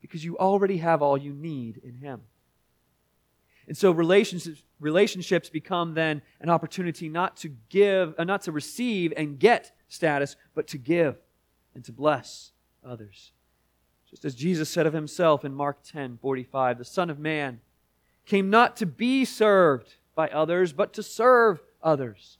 because 0.00 0.24
you 0.24 0.38
already 0.38 0.78
have 0.78 1.02
all 1.02 1.16
you 1.16 1.32
need 1.32 1.80
in 1.82 1.96
Him. 1.96 2.22
And 3.68 3.76
so 3.76 3.92
relationships, 3.92 4.62
relationships 4.80 5.48
become 5.48 5.94
then 5.94 6.22
an 6.40 6.50
opportunity 6.50 7.08
not 7.08 7.36
to 7.38 7.50
give, 7.68 8.14
uh, 8.18 8.24
not 8.24 8.42
to 8.42 8.52
receive 8.52 9.12
and 9.16 9.38
get 9.38 9.72
status, 9.88 10.36
but 10.54 10.66
to 10.68 10.78
give 10.78 11.16
and 11.74 11.84
to 11.84 11.92
bless 11.92 12.52
others. 12.84 13.32
Just 14.08 14.24
as 14.24 14.34
Jesus 14.34 14.68
said 14.68 14.86
of 14.86 14.92
himself 14.92 15.44
in 15.44 15.54
Mark 15.54 15.84
10 15.84 16.18
45, 16.20 16.78
the 16.78 16.84
Son 16.84 17.10
of 17.10 17.18
Man 17.18 17.60
came 18.26 18.50
not 18.50 18.76
to 18.78 18.86
be 18.86 19.24
served 19.24 19.94
by 20.16 20.28
others, 20.28 20.72
but 20.72 20.92
to 20.94 21.02
serve 21.02 21.60
others. 21.82 22.38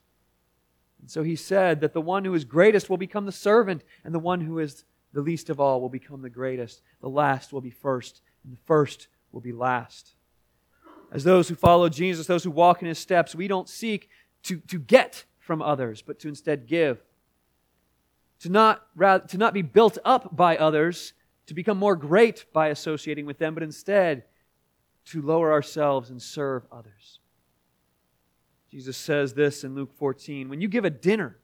And 1.00 1.10
so 1.10 1.22
he 1.22 1.36
said 1.36 1.80
that 1.80 1.92
the 1.92 2.00
one 2.00 2.24
who 2.24 2.34
is 2.34 2.44
greatest 2.44 2.90
will 2.90 2.96
become 2.96 3.26
the 3.26 3.32
servant, 3.32 3.84
and 4.04 4.14
the 4.14 4.18
one 4.18 4.40
who 4.40 4.58
is 4.58 4.84
the 5.12 5.20
least 5.20 5.50
of 5.50 5.60
all 5.60 5.80
will 5.80 5.88
become 5.88 6.22
the 6.22 6.30
greatest. 6.30 6.82
The 7.00 7.08
last 7.08 7.52
will 7.52 7.60
be 7.60 7.70
first, 7.70 8.22
and 8.44 8.52
the 8.52 8.60
first 8.66 9.08
will 9.32 9.40
be 9.40 9.52
last. 9.52 10.14
As 11.12 11.24
those 11.24 11.48
who 11.48 11.54
follow 11.54 11.88
Jesus, 11.88 12.26
those 12.26 12.44
who 12.44 12.50
walk 12.50 12.82
in 12.82 12.88
his 12.88 12.98
steps, 12.98 13.34
we 13.34 13.48
don't 13.48 13.68
seek 13.68 14.08
to, 14.44 14.58
to 14.68 14.78
get 14.78 15.24
from 15.38 15.60
others, 15.60 16.02
but 16.02 16.20
to 16.20 16.28
instead 16.28 16.66
give 16.66 17.02
to 18.40 18.48
not, 18.48 18.82
to 19.28 19.38
not 19.38 19.54
be 19.54 19.62
built 19.62 19.98
up 20.04 20.34
by 20.34 20.56
others, 20.56 21.12
to 21.46 21.54
become 21.54 21.78
more 21.78 21.94
great 21.94 22.46
by 22.52 22.68
associating 22.68 23.26
with 23.26 23.38
them, 23.38 23.54
but 23.54 23.62
instead 23.62 24.24
to 25.06 25.22
lower 25.22 25.52
ourselves 25.52 26.10
and 26.10 26.20
serve 26.20 26.64
others. 26.72 27.20
Jesus 28.70 28.96
says 28.96 29.34
this 29.34 29.64
in 29.64 29.74
Luke 29.74 29.92
14 29.92 30.48
When 30.48 30.60
you 30.60 30.68
give 30.68 30.84
a 30.84 30.90
dinner 30.90 31.38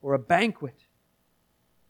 or 0.00 0.14
a 0.14 0.18
banquet, 0.18 0.84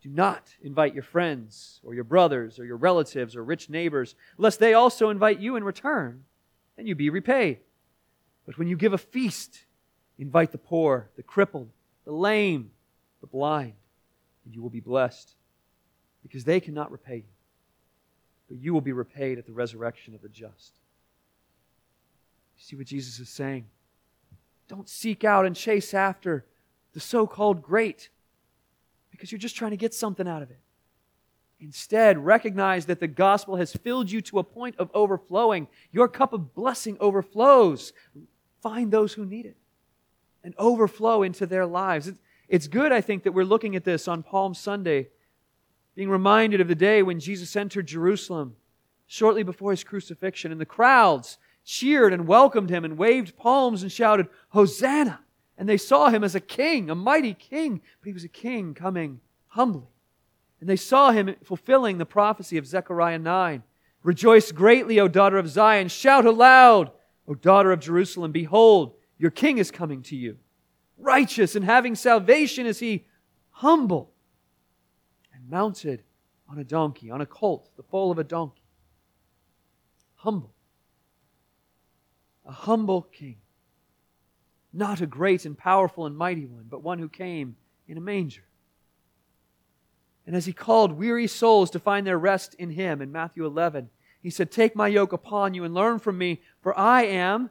do 0.02 0.08
not 0.08 0.54
invite 0.62 0.94
your 0.94 1.02
friends 1.02 1.80
or 1.82 1.94
your 1.94 2.04
brothers 2.04 2.58
or 2.58 2.64
your 2.64 2.76
relatives 2.76 3.36
or 3.36 3.44
rich 3.44 3.68
neighbors, 3.68 4.14
lest 4.38 4.58
they 4.58 4.74
also 4.74 5.10
invite 5.10 5.40
you 5.40 5.56
in 5.56 5.64
return, 5.64 6.24
and 6.78 6.88
you 6.88 6.94
be 6.94 7.10
repaid. 7.10 7.58
But 8.46 8.58
when 8.58 8.68
you 8.68 8.76
give 8.76 8.92
a 8.92 8.98
feast, 8.98 9.64
invite 10.18 10.52
the 10.52 10.58
poor, 10.58 11.10
the 11.16 11.22
crippled, 11.22 11.70
the 12.04 12.12
lame, 12.12 12.70
the 13.20 13.26
blind 13.26 13.74
and 14.44 14.54
you 14.54 14.62
will 14.62 14.70
be 14.70 14.80
blessed 14.80 15.34
because 16.22 16.44
they 16.44 16.60
cannot 16.60 16.90
repay 16.90 17.16
you. 17.16 17.32
But 18.48 18.58
you 18.58 18.72
will 18.74 18.80
be 18.80 18.92
repaid 18.92 19.38
at 19.38 19.46
the 19.46 19.52
resurrection 19.52 20.14
of 20.14 20.22
the 20.22 20.28
just. 20.28 20.72
You 22.56 22.64
see 22.64 22.76
what 22.76 22.86
Jesus 22.86 23.20
is 23.20 23.28
saying? 23.28 23.66
Don't 24.66 24.88
seek 24.88 25.24
out 25.24 25.46
and 25.46 25.54
chase 25.54 25.94
after 25.94 26.44
the 26.92 27.00
so 27.00 27.26
called 27.26 27.62
great 27.62 28.08
because 29.20 29.30
you're 29.30 29.38
just 29.38 29.54
trying 29.54 29.72
to 29.72 29.76
get 29.76 29.92
something 29.92 30.26
out 30.26 30.40
of 30.40 30.50
it. 30.50 30.61
Instead, 31.61 32.16
recognize 32.16 32.87
that 32.87 33.00
the 33.00 33.06
gospel 33.06 33.56
has 33.56 33.70
filled 33.70 34.11
you 34.11 34.22
to 34.22 34.38
a 34.38 34.42
point 34.42 34.74
of 34.78 34.90
overflowing. 34.94 35.68
Your 35.92 36.09
cup 36.09 36.33
of 36.33 36.54
blessing 36.54 36.96
overflows. 37.00 37.92
Find 38.62 38.90
those 38.90 39.12
who 39.12 39.26
need 39.26 39.44
it. 39.44 39.59
and 40.42 40.54
overflow 40.59 41.22
into 41.22 41.46
their 41.46 41.66
lives. 41.66 42.11
It's 42.48 42.68
good, 42.68 42.92
I 42.92 43.00
think, 43.00 43.24
that 43.24 43.33
we're 43.33 43.44
looking 43.44 43.76
at 43.76 43.85
this 43.85 44.09
on 44.09 44.22
Palm 44.22 44.54
Sunday, 44.54 45.09
being 45.94 46.09
reminded 46.09 46.61
of 46.61 46.68
the 46.68 46.74
day 46.74 47.02
when 47.02 47.20
Jesus 47.20 47.54
entered 47.56 47.87
Jerusalem 47.87 48.56
shortly 49.06 49.42
before 49.42 49.72
his 49.72 49.85
crucifixion, 49.85 50.52
and 50.52 50.61
the 50.61 50.66
crowds 50.66 51.38
cheered 51.64 52.12
and 52.12 52.26
welcomed 52.26 52.70
him 52.70 52.85
and 52.85 52.96
waved 52.96 53.37
palms 53.37 53.83
and 53.83 53.92
shouted, 53.92 54.28
Hosanna! 54.50 55.20
And 55.61 55.68
they 55.68 55.77
saw 55.77 56.09
him 56.09 56.25
as 56.25 56.35
a 56.35 56.40
king, 56.40 56.88
a 56.88 56.94
mighty 56.94 57.35
king, 57.35 57.83
but 58.01 58.07
he 58.07 58.14
was 58.14 58.25
a 58.25 58.29
king 58.29 58.73
coming 58.73 59.20
humbly. 59.49 59.90
And 60.59 60.66
they 60.66 60.77
saw 60.77 61.11
him 61.11 61.37
fulfilling 61.44 61.99
the 61.99 62.07
prophecy 62.07 62.57
of 62.57 62.66
Zechariah 62.66 63.18
9. 63.18 63.62
Rejoice 64.03 64.53
greatly, 64.53 64.99
O 64.99 65.07
daughter 65.07 65.37
of 65.37 65.51
Zion. 65.51 65.88
Shout 65.88 66.25
aloud, 66.25 66.92
O 67.29 67.35
daughter 67.35 67.73
of 67.73 67.81
Jerusalem. 67.81 68.33
Behold, 68.33 68.94
your 69.18 69.31
king 69.31 69.59
is 69.59 69.70
coming 69.70 70.01
to 70.05 70.16
you. 70.16 70.38
Righteous 70.96 71.55
and 71.55 71.64
having 71.66 71.94
salvation 71.94 72.64
is 72.64 72.79
he, 72.79 73.05
humble 73.51 74.14
and 75.35 75.46
mounted 75.51 76.05
on 76.49 76.59
a 76.59 76.64
donkey, 76.64 77.11
on 77.11 77.20
a 77.20 77.27
colt, 77.27 77.68
the 77.77 77.83
foal 77.83 78.11
of 78.11 78.18
a 78.18 78.25
donkey. 78.25 78.62
Humble. 80.14 80.55
A 82.46 82.53
humble 82.53 83.03
king. 83.03 83.37
Not 84.72 85.00
a 85.00 85.06
great 85.06 85.44
and 85.44 85.56
powerful 85.56 86.06
and 86.06 86.16
mighty 86.16 86.46
one, 86.46 86.66
but 86.68 86.83
one 86.83 86.98
who 86.98 87.09
came 87.09 87.56
in 87.88 87.96
a 87.96 88.00
manger. 88.00 88.44
And 90.26 90.37
as 90.37 90.46
he 90.46 90.52
called 90.52 90.92
weary 90.92 91.26
souls 91.26 91.70
to 91.70 91.78
find 91.78 92.06
their 92.06 92.18
rest 92.18 92.54
in 92.54 92.70
him 92.70 93.02
in 93.02 93.11
Matthew 93.11 93.44
11, 93.44 93.90
he 94.22 94.30
said, 94.30 94.50
Take 94.50 94.76
my 94.76 94.87
yoke 94.87 95.12
upon 95.12 95.54
you 95.54 95.64
and 95.64 95.74
learn 95.74 95.98
from 95.98 96.18
me, 96.18 96.42
for 96.61 96.78
I 96.78 97.02
am 97.02 97.50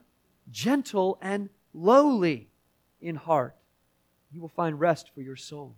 gentle 0.49 1.17
and 1.21 1.49
lowly 1.73 2.49
in 3.01 3.15
heart. 3.15 3.55
You 4.31 4.39
will 4.41 4.49
find 4.49 4.79
rest 4.79 5.11
for 5.13 5.21
your 5.21 5.35
souls. 5.35 5.75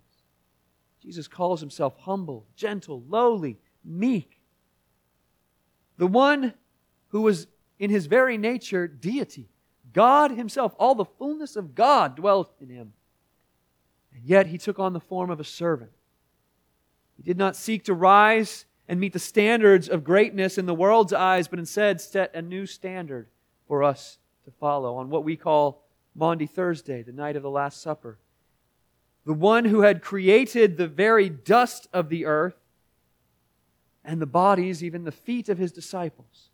Jesus 1.02 1.26
calls 1.26 1.60
himself 1.60 1.96
humble, 1.98 2.46
gentle, 2.54 3.02
lowly, 3.08 3.58
meek. 3.84 4.40
The 5.96 6.06
one 6.06 6.54
who 7.08 7.22
was 7.22 7.48
in 7.78 7.90
his 7.90 8.06
very 8.06 8.38
nature 8.38 8.86
deity. 8.86 9.48
God 9.92 10.32
himself, 10.32 10.74
all 10.78 10.94
the 10.94 11.04
fullness 11.04 11.56
of 11.56 11.74
God 11.74 12.16
dwelt 12.16 12.52
in 12.60 12.68
him. 12.68 12.92
And 14.14 14.24
yet 14.24 14.46
he 14.46 14.58
took 14.58 14.78
on 14.78 14.92
the 14.92 15.00
form 15.00 15.30
of 15.30 15.40
a 15.40 15.44
servant 15.44 15.92
he 17.22 17.22
did 17.22 17.38
not 17.38 17.56
seek 17.56 17.84
to 17.84 17.94
rise 17.94 18.64
and 18.88 18.98
meet 18.98 19.12
the 19.12 19.18
standards 19.18 19.88
of 19.88 20.02
greatness 20.02 20.58
in 20.58 20.66
the 20.66 20.74
world's 20.74 21.12
eyes, 21.12 21.46
but 21.46 21.58
instead 21.58 22.00
set 22.00 22.34
a 22.34 22.42
new 22.42 22.66
standard 22.66 23.28
for 23.68 23.82
us 23.84 24.18
to 24.44 24.50
follow 24.50 24.96
on 24.96 25.08
what 25.08 25.22
we 25.22 25.36
call 25.36 25.84
Maundy 26.14 26.46
Thursday, 26.46 27.02
the 27.02 27.12
night 27.12 27.36
of 27.36 27.42
the 27.42 27.50
Last 27.50 27.80
Supper. 27.80 28.18
The 29.24 29.32
one 29.32 29.66
who 29.66 29.82
had 29.82 30.02
created 30.02 30.76
the 30.76 30.88
very 30.88 31.28
dust 31.28 31.86
of 31.92 32.08
the 32.08 32.26
earth 32.26 32.56
and 34.04 34.20
the 34.20 34.26
bodies, 34.26 34.82
even 34.82 35.04
the 35.04 35.12
feet 35.12 35.48
of 35.48 35.58
his 35.58 35.70
disciples. 35.70 36.50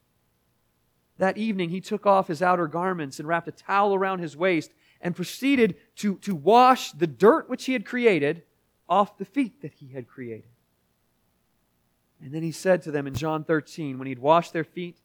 That 1.19 1.37
evening, 1.37 1.71
he 1.71 1.81
took 1.81 2.07
off 2.07 2.29
his 2.29 2.43
outer 2.43 2.67
garments 2.67 3.19
and 3.19 3.29
wrapped 3.29 3.49
a 3.49 3.53
towel 3.53 3.95
around 3.95 4.21
his 4.21 4.37
waist 4.37 4.73
and 5.01 5.15
proceeded 5.15 5.77
to, 5.97 6.17
to 6.19 6.35
wash 6.35 6.93
the 6.93 7.07
dirt 7.07 7.49
which 7.51 7.65
he 7.65 7.73
had 7.73 7.85
created 7.85 8.43
off 8.89 9.19
the 9.19 9.25
feet 9.25 9.61
that 9.63 9.75
he 9.75 9.89
had 9.89 10.09
created. 10.09 10.49
And 12.23 12.33
then 12.33 12.43
he 12.43 12.53
said 12.53 12.83
to 12.83 12.91
them 12.91 13.07
in 13.07 13.15
John 13.15 13.45
13, 13.45 13.99
when 13.99 14.09
he'd 14.09 14.19
washed 14.19 14.53
their 14.53 14.65
feet 14.65 14.99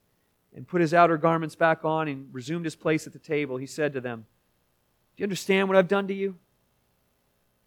and 0.55 0.67
put 0.67 0.81
his 0.81 0.93
outer 0.93 1.17
garments 1.17 1.55
back 1.55 1.83
on 1.83 2.07
and 2.07 2.33
resumed 2.33 2.65
his 2.65 2.75
place 2.75 3.05
at 3.05 3.13
the 3.13 3.19
table, 3.19 3.57
he 3.57 3.65
said 3.65 3.93
to 3.93 4.01
them, 4.01 4.25
Do 5.15 5.21
you 5.21 5.25
understand 5.25 5.67
what 5.67 5.77
I've 5.77 5.87
done 5.87 6.07
to 6.07 6.13
you? 6.13 6.35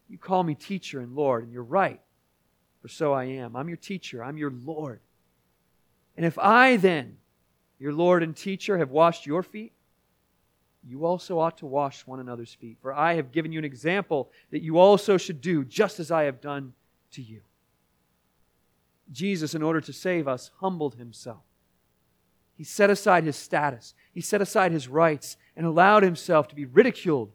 You 0.08 0.18
call 0.18 0.42
me 0.42 0.54
teacher 0.54 1.00
and 1.00 1.14
Lord, 1.14 1.44
and 1.44 1.52
you're 1.52 1.64
right, 1.64 2.00
for 2.80 2.88
so 2.88 3.12
I 3.12 3.24
am. 3.24 3.56
I'm 3.56 3.68
your 3.68 3.76
teacher, 3.76 4.22
I'm 4.22 4.38
your 4.38 4.52
Lord. 4.52 5.00
And 6.16 6.24
if 6.24 6.38
I 6.38 6.76
then, 6.76 7.18
your 7.78 7.92
Lord 7.92 8.22
and 8.22 8.36
teacher, 8.36 8.78
have 8.78 8.90
washed 8.90 9.26
your 9.26 9.42
feet, 9.42 9.72
you 10.88 11.04
also 11.04 11.38
ought 11.38 11.58
to 11.58 11.66
wash 11.66 12.06
one 12.06 12.20
another's 12.20 12.54
feet. 12.54 12.78
For 12.80 12.92
I 12.94 13.14
have 13.14 13.32
given 13.32 13.52
you 13.52 13.58
an 13.58 13.64
example 13.64 14.30
that 14.50 14.62
you 14.62 14.78
also 14.78 15.16
should 15.16 15.40
do, 15.40 15.64
just 15.64 15.98
as 15.98 16.10
I 16.10 16.24
have 16.24 16.40
done 16.40 16.74
to 17.12 17.22
you. 17.22 17.40
Jesus, 19.10 19.54
in 19.54 19.62
order 19.62 19.80
to 19.80 19.92
save 19.92 20.28
us, 20.28 20.50
humbled 20.60 20.94
himself. 20.94 21.42
He 22.56 22.64
set 22.64 22.88
aside 22.88 23.24
his 23.24 23.36
status, 23.36 23.94
he 24.12 24.20
set 24.20 24.40
aside 24.40 24.72
his 24.72 24.88
rights, 24.88 25.36
and 25.56 25.66
allowed 25.66 26.02
himself 26.02 26.48
to 26.48 26.54
be 26.54 26.64
ridiculed 26.64 27.32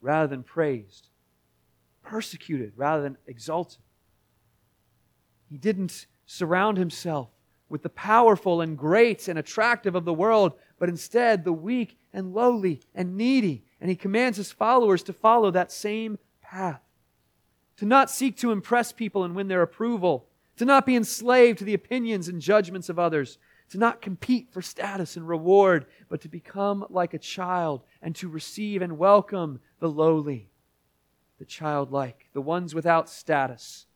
rather 0.00 0.26
than 0.26 0.42
praised, 0.42 1.08
persecuted 2.02 2.72
rather 2.76 3.02
than 3.02 3.18
exalted. 3.26 3.80
He 5.50 5.58
didn't 5.58 6.06
surround 6.26 6.78
himself 6.78 7.28
with 7.68 7.82
the 7.82 7.88
powerful 7.88 8.60
and 8.60 8.76
great 8.76 9.28
and 9.28 9.38
attractive 9.38 9.94
of 9.94 10.04
the 10.04 10.14
world, 10.14 10.52
but 10.78 10.88
instead 10.88 11.44
the 11.44 11.52
weak 11.52 11.98
and 12.12 12.34
lowly 12.34 12.80
and 12.94 13.16
needy. 13.16 13.64
And 13.80 13.90
he 13.90 13.96
commands 13.96 14.36
his 14.36 14.52
followers 14.52 15.02
to 15.04 15.12
follow 15.12 15.50
that 15.50 15.72
same 15.72 16.18
path. 16.42 16.80
To 17.78 17.86
not 17.86 18.10
seek 18.10 18.36
to 18.38 18.52
impress 18.52 18.92
people 18.92 19.24
and 19.24 19.34
win 19.34 19.48
their 19.48 19.62
approval, 19.62 20.28
to 20.56 20.64
not 20.64 20.86
be 20.86 20.94
enslaved 20.94 21.58
to 21.58 21.64
the 21.64 21.74
opinions 21.74 22.28
and 22.28 22.40
judgments 22.40 22.88
of 22.88 22.98
others, 22.98 23.38
to 23.70 23.78
not 23.78 24.02
compete 24.02 24.52
for 24.52 24.62
status 24.62 25.16
and 25.16 25.26
reward, 25.26 25.86
but 26.08 26.20
to 26.20 26.28
become 26.28 26.86
like 26.90 27.14
a 27.14 27.18
child 27.18 27.82
and 28.00 28.14
to 28.16 28.28
receive 28.28 28.82
and 28.82 28.98
welcome 28.98 29.58
the 29.80 29.88
lowly, 29.88 30.50
the 31.38 31.44
childlike, 31.44 32.28
the 32.34 32.40
ones 32.40 32.74
without 32.74 33.08
status. 33.08 33.86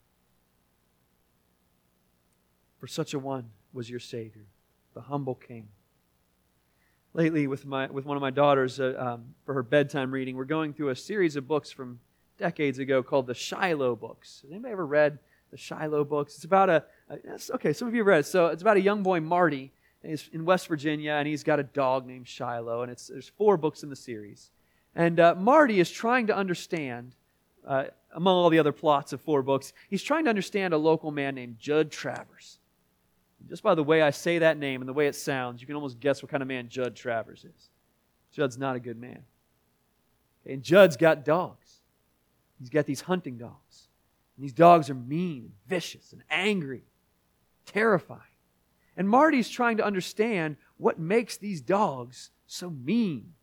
For 2.79 2.87
such 2.87 3.15
a 3.15 3.19
one 3.19 3.51
was 3.73 3.89
your 3.89 4.01
Savior, 4.01 4.47
the 4.95 5.01
humble 5.01 5.35
King. 5.35 5.69
Lately, 7.15 7.47
with, 7.47 7.67
my, 7.67 7.87
with 7.87 8.05
one 8.05 8.17
of 8.17 8.21
my 8.21 8.31
daughters 8.31 8.79
uh, 8.79 8.95
um, 8.99 9.35
for 9.45 9.55
her 9.55 9.63
bedtime 9.63 10.13
reading, 10.13 10.37
we're 10.37 10.45
going 10.45 10.73
through 10.73 10.91
a 10.91 10.97
series 10.97 11.37
of 11.37 11.49
books 11.49 11.71
from 11.71 12.01
decades 12.39 12.79
ago 12.79 13.03
called 13.03 13.27
the 13.27 13.35
Shiloh 13.35 13.97
books. 13.97 14.41
Has 14.43 14.51
anybody 14.51 14.73
ever 14.73 14.87
read 14.87 15.19
the 15.51 15.57
Shiloh 15.57 16.05
books. 16.05 16.37
It's 16.37 16.45
about 16.45 16.69
a, 16.69 16.85
a 17.09 17.19
okay, 17.55 17.73
some 17.73 17.89
of 17.89 17.95
you 17.95 18.01
have 18.01 18.07
read 18.07 18.21
it. 18.21 18.27
So 18.27 18.47
it's 18.47 18.63
about 18.63 18.77
a 18.77 18.81
young 18.81 19.03
boy, 19.03 19.21
Marty, 19.21 19.73
he's 20.03 20.29
in 20.33 20.45
West 20.45 20.69
Virginia, 20.69 21.13
and 21.13 21.27
he's 21.27 21.43
got 21.43 21.59
a 21.59 21.65
dog 21.65 22.07
named 22.07 22.29
Shiloh, 22.29 22.83
and 22.83 22.93
it's, 22.93 23.09
there's 23.09 23.29
four 23.29 23.57
books 23.57 23.83
in 23.83 23.91
the 23.91 23.97
series. 23.97 24.51
And 24.95 25.21
uh, 25.21 25.35
Marty 25.37 25.81
is 25.81 25.91
trying 25.91 26.27
to 26.29 26.37
understand, 26.37 27.15
uh, 27.67 27.85
among 28.13 28.37
all 28.37 28.51
the 28.51 28.59
other 28.59 28.73
plots 28.73 29.13
of 29.13 29.21
four 29.21 29.43
books, 29.43 29.73
he's 29.89 30.03
trying 30.03 30.25
to 30.25 30.31
understand 30.31 30.75
a 30.75 30.79
local 30.79 31.11
man 31.11 31.35
named 31.35 31.59
Judd 31.59 31.91
Travers. 31.91 32.59
Just 33.47 33.63
by 33.63 33.75
the 33.75 33.85
way 33.85 34.03
I 34.03 34.11
say 34.11 34.39
that 34.39 34.59
name 34.59 34.81
and 34.81 34.89
the 34.89 34.93
way 34.93 35.07
it 35.07 35.15
sounds, 35.15 35.61
you 35.61 35.67
can 35.67 35.77
almost 35.77 36.01
guess 36.01 36.23
what 36.23 36.31
kind 36.31 36.43
of 36.43 36.49
man 36.49 36.69
Judd 36.69 36.97
Travers 36.97 37.45
is. 37.45 37.71
Judd's 38.33 38.59
not 38.59 38.77
a 38.77 38.81
good 38.81 38.99
man. 38.99 39.23
And 40.45 40.63
Judd's 40.63 40.97
got 40.97 41.25
dogs. 41.25 41.81
He's 42.59 42.71
got 42.71 42.87
these 42.87 43.03
hunting 43.03 43.39
dogs. 43.39 43.89
And 44.37 44.45
these 44.45 44.53
dogs 44.53 44.91
are 44.91 44.95
mean, 44.95 45.45
and 45.45 45.53
vicious, 45.67 46.13
and 46.13 46.23
angry, 46.31 46.85
terrifying. 47.67 48.21
And 48.97 49.09
Marty's 49.09 49.49
trying 49.49 49.77
to 49.77 49.85
understand 49.85 50.57
what 50.77 50.99
makes 50.99 51.37
these 51.37 51.61
dogs 51.61 52.31
so 52.47 52.71
mean. 52.71 53.35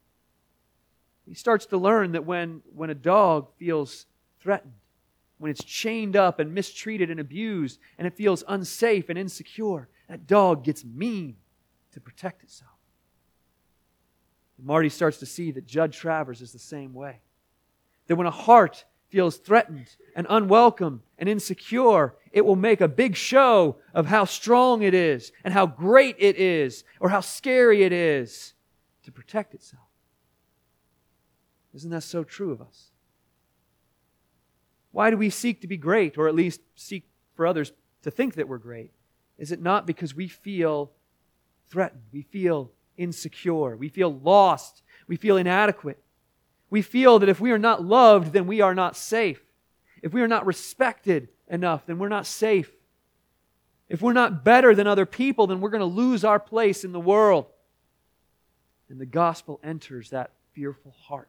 He 1.26 1.34
starts 1.34 1.66
to 1.68 1.78
learn 1.78 2.12
that 2.12 2.26
when, 2.26 2.62
when 2.74 2.90
a 2.90 2.96
dog 2.96 3.50
feels 3.58 4.06
threatened, 4.40 4.74
when 5.38 5.52
it's 5.52 5.64
chained 5.64 6.16
up 6.16 6.40
and 6.40 6.54
mistreated 6.54 7.10
and 7.10 7.20
abused, 7.20 7.80
and 7.98 8.08
it 8.08 8.16
feels 8.16 8.44
unsafe 8.48 9.10
and 9.10 9.20
insecure, 9.20 9.90
that 10.08 10.28
dog 10.28 10.64
gets 10.64 10.86
mean 10.86 11.36
to 11.92 12.00
protect 12.00 12.44
itself. 12.44 12.72
And 14.58 14.66
Marty 14.66 14.90
starts 14.90 15.18
to 15.20 15.26
see 15.26 15.52
that 15.52 15.68
Judd 15.68 15.92
Travers 15.92 16.42
is 16.42 16.52
the 16.52 16.60
same 16.60 16.94
way. 16.94 17.20
That 18.08 18.16
when 18.16 18.28
a 18.28 18.32
heart 18.32 18.86
feels 19.10 19.38
threatened 19.38 19.96
and 20.16 20.28
unwelcome 20.30 21.02
and 21.18 21.28
insecure, 21.28 22.16
it 22.32 22.46
will 22.46 22.56
make 22.56 22.82
a 22.82 22.88
big 22.88 23.16
show 23.16 23.78
of 23.94 24.08
how 24.08 24.26
strong 24.26 24.82
it 24.82 24.94
is 24.94 25.32
and 25.44 25.54
how 25.54 25.66
great 25.66 26.16
it 26.20 26.38
is 26.38 26.84
or 27.00 27.10
how 27.10 27.22
scary 27.22 27.84
it 27.84 27.94
is 27.94 28.54
to 29.04 29.12
protect 29.12 29.54
itself. 29.54 29.84
Isn't 31.74 31.92
that 31.92 32.02
so 32.02 32.24
true 32.24 32.52
of 32.52 32.62
us? 32.62 32.92
Why 34.96 35.10
do 35.10 35.18
we 35.18 35.30
seek 35.30 35.60
to 35.60 35.68
be 35.68 35.76
great, 35.76 36.18
or 36.18 36.30
at 36.30 36.36
least 36.36 36.62
seek 36.74 37.04
for 37.34 37.46
others 37.46 37.74
to 38.04 38.10
think 38.10 38.36
that 38.36 38.48
we're 38.48 38.58
great? 38.58 38.94
Is 39.38 39.52
it 39.52 39.62
not 39.62 39.86
because 39.86 40.16
we 40.16 40.30
feel 40.30 40.94
threatened? 41.70 42.04
We 42.14 42.22
feel 42.22 42.72
insecure. 42.96 43.76
We 43.76 43.90
feel 43.90 44.14
lost. 44.14 44.84
We 45.06 45.18
feel 45.18 45.36
inadequate. 45.36 46.02
We 46.70 46.82
feel 46.82 47.20
that 47.20 47.28
if 47.28 47.42
we 47.42 47.52
are 47.52 47.58
not 47.58 47.84
loved, 47.84 48.32
then 48.32 48.48
we 48.48 48.62
are 48.62 48.74
not 48.74 48.96
safe. 48.96 49.42
If 50.02 50.14
we 50.14 50.22
are 50.22 50.30
not 50.30 50.46
respected 50.46 51.28
enough, 51.50 51.86
then 51.86 52.00
we're 52.00 52.08
not 52.08 52.26
safe. 52.26 52.72
If 53.90 54.02
we're 54.02 54.14
not 54.14 54.46
better 54.46 54.74
than 54.74 54.88
other 54.88 55.06
people, 55.06 55.46
then 55.46 55.60
we're 55.60 55.72
going 55.72 55.82
to 55.82 55.86
lose 55.86 56.24
our 56.24 56.40
place 56.40 56.86
in 56.86 56.94
the 56.94 57.02
world. 57.02 57.48
And 58.88 58.98
the 58.98 59.06
gospel 59.06 59.60
enters 59.62 60.12
that 60.12 60.32
fearful 60.54 60.96
heart. 60.98 61.28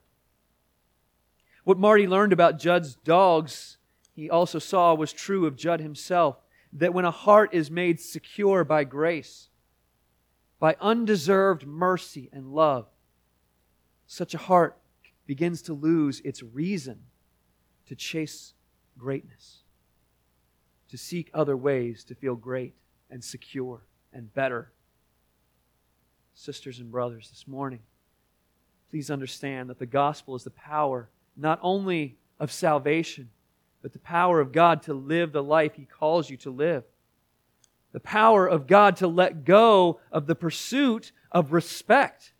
What 1.67 1.79
Marty 1.81 2.07
learned 2.07 2.33
about 2.33 2.61
Judd's 2.61 2.95
dogs, 2.95 3.77
he 4.15 4.31
also 4.31 4.61
saw 4.61 4.95
was 4.95 5.13
true 5.13 5.47
of 5.47 5.57
Judd 5.57 5.81
himself 5.81 6.37
that 6.73 6.95
when 6.95 7.05
a 7.05 7.11
heart 7.11 7.53
is 7.53 7.73
made 7.73 7.99
secure 7.99 8.63
by 8.63 8.85
grace, 8.85 9.49
by 10.61 10.77
undeserved 10.81 11.67
mercy 11.67 12.31
and 12.33 12.53
love, 12.53 12.87
such 14.07 14.33
a 14.33 14.39
heart 14.39 14.79
begins 15.27 15.61
to 15.63 15.73
lose 15.73 16.21
its 16.21 16.41
reason 16.41 17.01
to 17.87 17.97
chase 17.97 18.55
greatness, 18.97 19.65
to 20.89 20.97
seek 20.97 21.33
other 21.35 21.57
ways 21.57 22.05
to 22.05 22.15
feel 22.15 22.37
great 22.37 22.77
and 23.11 23.25
secure 23.25 23.83
and 24.13 24.33
better. 24.33 24.71
Sisters 26.33 26.79
and 26.79 26.93
brothers, 26.93 27.29
this 27.31 27.49
morning, 27.49 27.81
please 28.89 29.11
understand 29.11 29.69
that 29.69 29.81
the 29.81 29.85
gospel 29.85 30.37
is 30.37 30.45
the 30.45 30.51
power 30.51 31.09
not 31.37 31.59
only 31.63 32.17
of 32.39 32.51
salvation, 32.53 33.31
but 33.83 33.93
the 33.93 33.99
power 33.99 34.41
of 34.41 34.53
God 34.53 34.83
to 34.83 34.95
live 34.95 35.33
the 35.33 35.43
life 35.43 35.75
He 35.75 35.85
calls 35.85 36.31
you 36.31 36.37
to 36.39 36.51
live. 36.51 36.85
The 37.93 38.01
power 38.01 38.47
of 38.47 38.67
God 38.67 38.97
to 38.97 39.07
let 39.07 39.45
go 39.45 40.01
of 40.11 40.27
the 40.27 40.35
pursuit 40.35 41.13
of 41.31 41.53
respect, 41.53 42.33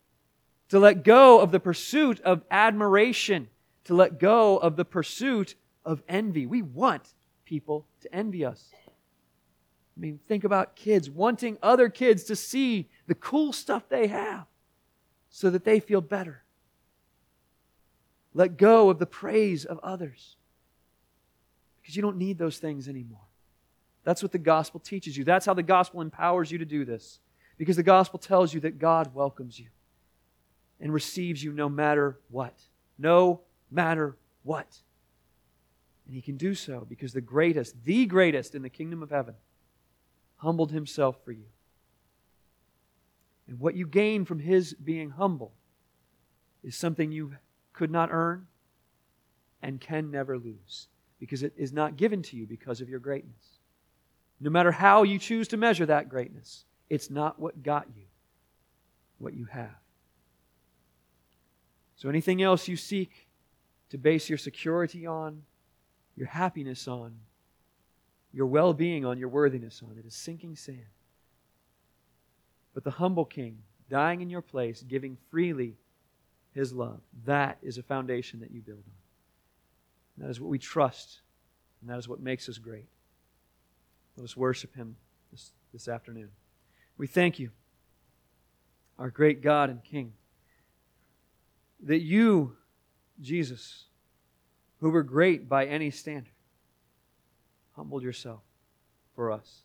to 0.69 0.79
let 0.79 1.03
go 1.03 1.39
of 1.39 1.51
the 1.51 1.59
pursuit 1.59 2.19
of 2.21 2.43
admiration, 2.51 3.47
to 3.85 3.95
let 3.95 4.19
go 4.19 4.57
of 4.57 4.75
the 4.75 4.85
pursuit 4.85 5.55
of 5.85 6.03
envy. 6.09 6.45
We 6.45 6.61
want 6.61 7.13
people 7.45 7.87
to 8.01 8.13
envy 8.13 8.43
us. 8.43 8.71
I 9.97 9.99
mean, 9.99 10.19
think 10.27 10.43
about 10.43 10.75
kids 10.75 11.09
wanting 11.09 11.57
other 11.63 11.89
kids 11.89 12.25
to 12.25 12.35
see 12.35 12.89
the 13.07 13.15
cool 13.15 13.51
stuff 13.51 13.89
they 13.89 14.07
have 14.07 14.45
so 15.29 15.49
that 15.49 15.63
they 15.63 15.79
feel 15.79 16.01
better. 16.01 16.43
Let 18.37 18.55
go 18.55 18.91
of 18.91 18.99
the 18.99 19.07
praise 19.07 19.65
of 19.65 19.79
others 19.79 20.35
because 21.81 21.95
you 21.95 22.03
don't 22.03 22.17
need 22.17 22.37
those 22.37 22.59
things 22.59 22.87
anymore. 22.87 23.25
That's 24.03 24.21
what 24.21 24.31
the 24.31 24.37
gospel 24.37 24.79
teaches 24.79 25.17
you. 25.17 25.23
That's 25.23 25.47
how 25.47 25.55
the 25.55 25.63
gospel 25.63 26.01
empowers 26.01 26.51
you 26.51 26.59
to 26.59 26.65
do 26.65 26.85
this 26.85 27.17
because 27.57 27.77
the 27.77 27.81
gospel 27.81 28.19
tells 28.19 28.53
you 28.53 28.59
that 28.59 28.77
God 28.77 29.15
welcomes 29.15 29.57
you 29.57 29.69
and 30.79 30.93
receives 30.93 31.43
you 31.43 31.51
no 31.51 31.67
matter 31.67 32.19
what. 32.29 32.53
No 32.99 33.41
matter 33.71 34.15
what. 34.43 34.67
And 36.05 36.13
he 36.13 36.21
can 36.21 36.37
do 36.37 36.53
so 36.53 36.85
because 36.87 37.13
the 37.13 37.21
greatest, 37.21 37.83
the 37.85 38.05
greatest 38.05 38.53
in 38.53 38.61
the 38.61 38.69
kingdom 38.69 39.01
of 39.01 39.09
heaven, 39.09 39.33
humbled 40.35 40.71
himself 40.71 41.17
for 41.25 41.31
you. 41.31 41.47
And 43.47 43.59
what 43.59 43.73
you 43.73 43.87
gain 43.87 44.25
from 44.25 44.37
his 44.37 44.75
being 44.75 45.09
humble 45.09 45.53
is 46.63 46.75
something 46.75 47.11
you 47.11 47.33
could 47.77 47.91
not 47.91 48.09
earn 48.11 48.47
and 49.61 49.79
can 49.79 50.09
never 50.09 50.39
lose 50.39 50.87
because 51.19 51.43
it 51.43 51.53
is 51.55 51.71
not 51.71 51.95
given 51.95 52.23
to 52.23 52.35
you 52.35 52.47
because 52.47 52.81
of 52.81 52.89
your 52.89 52.99
greatness. 52.99 53.59
No 54.39 54.49
matter 54.49 54.71
how 54.71 55.03
you 55.03 55.19
choose 55.19 55.47
to 55.49 55.57
measure 55.57 55.85
that 55.85 56.09
greatness, 56.09 56.65
it's 56.89 57.11
not 57.11 57.39
what 57.39 57.61
got 57.61 57.85
you 57.95 58.03
what 59.19 59.35
you 59.35 59.45
have. 59.45 59.75
So 61.95 62.09
anything 62.09 62.41
else 62.41 62.67
you 62.67 62.77
seek 62.77 63.27
to 63.89 63.97
base 63.97 64.27
your 64.27 64.37
security 64.37 65.05
on, 65.05 65.43
your 66.15 66.27
happiness 66.27 66.87
on, 66.87 67.15
your 68.31 68.47
well 68.47 68.73
being 68.73 69.05
on, 69.05 69.17
your 69.17 69.29
worthiness 69.29 69.81
on. 69.83 69.97
It 69.97 70.05
is 70.05 70.15
sinking 70.15 70.55
sand. 70.55 70.81
But 72.73 72.83
the 72.83 72.91
humble 72.91 73.25
king, 73.25 73.59
dying 73.89 74.21
in 74.21 74.29
your 74.29 74.41
place, 74.41 74.83
giving 74.83 75.17
freely 75.29 75.77
his 76.57 76.73
love, 76.73 76.99
that 77.25 77.59
is 77.61 77.77
a 77.77 77.83
foundation 77.83 78.39
that 78.39 78.49
you 78.49 78.61
build 78.61 78.83
on. 78.87 80.23
That 80.25 80.31
is 80.31 80.41
what 80.41 80.49
we 80.49 80.57
trust, 80.57 81.19
and 81.81 81.89
that 81.89 81.99
is 81.99 82.07
what 82.07 82.19
makes 82.19 82.49
us 82.49 82.57
great. 82.57 82.87
Let 84.15 84.23
us 84.23 84.35
worship 84.35 84.75
him 84.75 84.95
this, 85.31 85.51
this 85.71 85.87
afternoon. 85.87 86.29
We 86.97 87.05
thank 87.05 87.37
you, 87.37 87.51
our 88.97 89.11
great 89.11 89.43
God 89.43 89.69
and 89.69 89.83
King, 89.83 90.13
that 91.83 92.01
you, 92.01 92.57
Jesus, 93.21 93.85
who 94.79 94.89
were 94.89 95.03
great 95.03 95.47
by 95.47 95.67
any 95.67 95.91
standard, 95.91 96.33
humbled 97.75 98.01
yourself 98.01 98.41
for 99.15 99.31
us. 99.31 99.61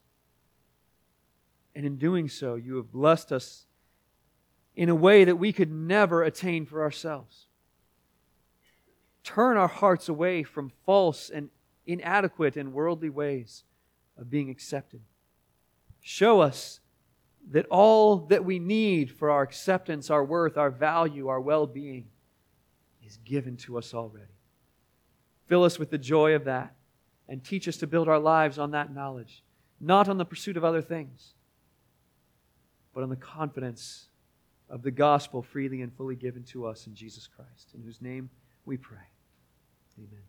And 1.74 1.86
in 1.86 1.96
doing 1.96 2.28
so, 2.28 2.56
you 2.56 2.76
have 2.76 2.92
blessed 2.92 3.32
us 3.32 3.64
in 4.74 4.88
a 4.88 4.94
way 4.94 5.24
that 5.24 5.36
we 5.36 5.52
could 5.52 5.70
never 5.70 6.22
attain 6.22 6.66
for 6.66 6.82
ourselves. 6.82 7.46
Turn 9.22 9.56
our 9.56 9.68
hearts 9.68 10.08
away 10.08 10.42
from 10.42 10.72
false 10.84 11.30
and 11.30 11.50
inadequate 11.86 12.56
and 12.56 12.72
worldly 12.72 13.10
ways 13.10 13.64
of 14.18 14.30
being 14.30 14.50
accepted. 14.50 15.00
Show 16.00 16.40
us 16.40 16.80
that 17.50 17.66
all 17.66 18.16
that 18.16 18.44
we 18.44 18.58
need 18.58 19.10
for 19.10 19.30
our 19.30 19.42
acceptance, 19.42 20.10
our 20.10 20.24
worth, 20.24 20.56
our 20.56 20.70
value, 20.70 21.28
our 21.28 21.40
well 21.40 21.66
being 21.66 22.06
is 23.04 23.18
given 23.18 23.56
to 23.58 23.78
us 23.78 23.94
already. 23.94 24.26
Fill 25.46 25.64
us 25.64 25.78
with 25.78 25.90
the 25.90 25.98
joy 25.98 26.34
of 26.34 26.44
that 26.44 26.74
and 27.28 27.44
teach 27.44 27.68
us 27.68 27.76
to 27.78 27.86
build 27.86 28.08
our 28.08 28.18
lives 28.18 28.58
on 28.58 28.70
that 28.72 28.94
knowledge, 28.94 29.42
not 29.80 30.08
on 30.08 30.18
the 30.18 30.24
pursuit 30.24 30.56
of 30.56 30.64
other 30.64 30.82
things, 30.82 31.34
but 32.94 33.02
on 33.02 33.10
the 33.10 33.16
confidence 33.16 34.08
of 34.72 34.82
the 34.82 34.90
gospel 34.90 35.42
freely 35.42 35.82
and 35.82 35.92
fully 35.92 36.16
given 36.16 36.42
to 36.42 36.66
us 36.66 36.86
in 36.86 36.94
Jesus 36.94 37.28
Christ, 37.28 37.74
in 37.74 37.82
whose 37.82 38.00
name 38.00 38.30
we 38.64 38.78
pray. 38.78 39.06
Amen. 39.98 40.22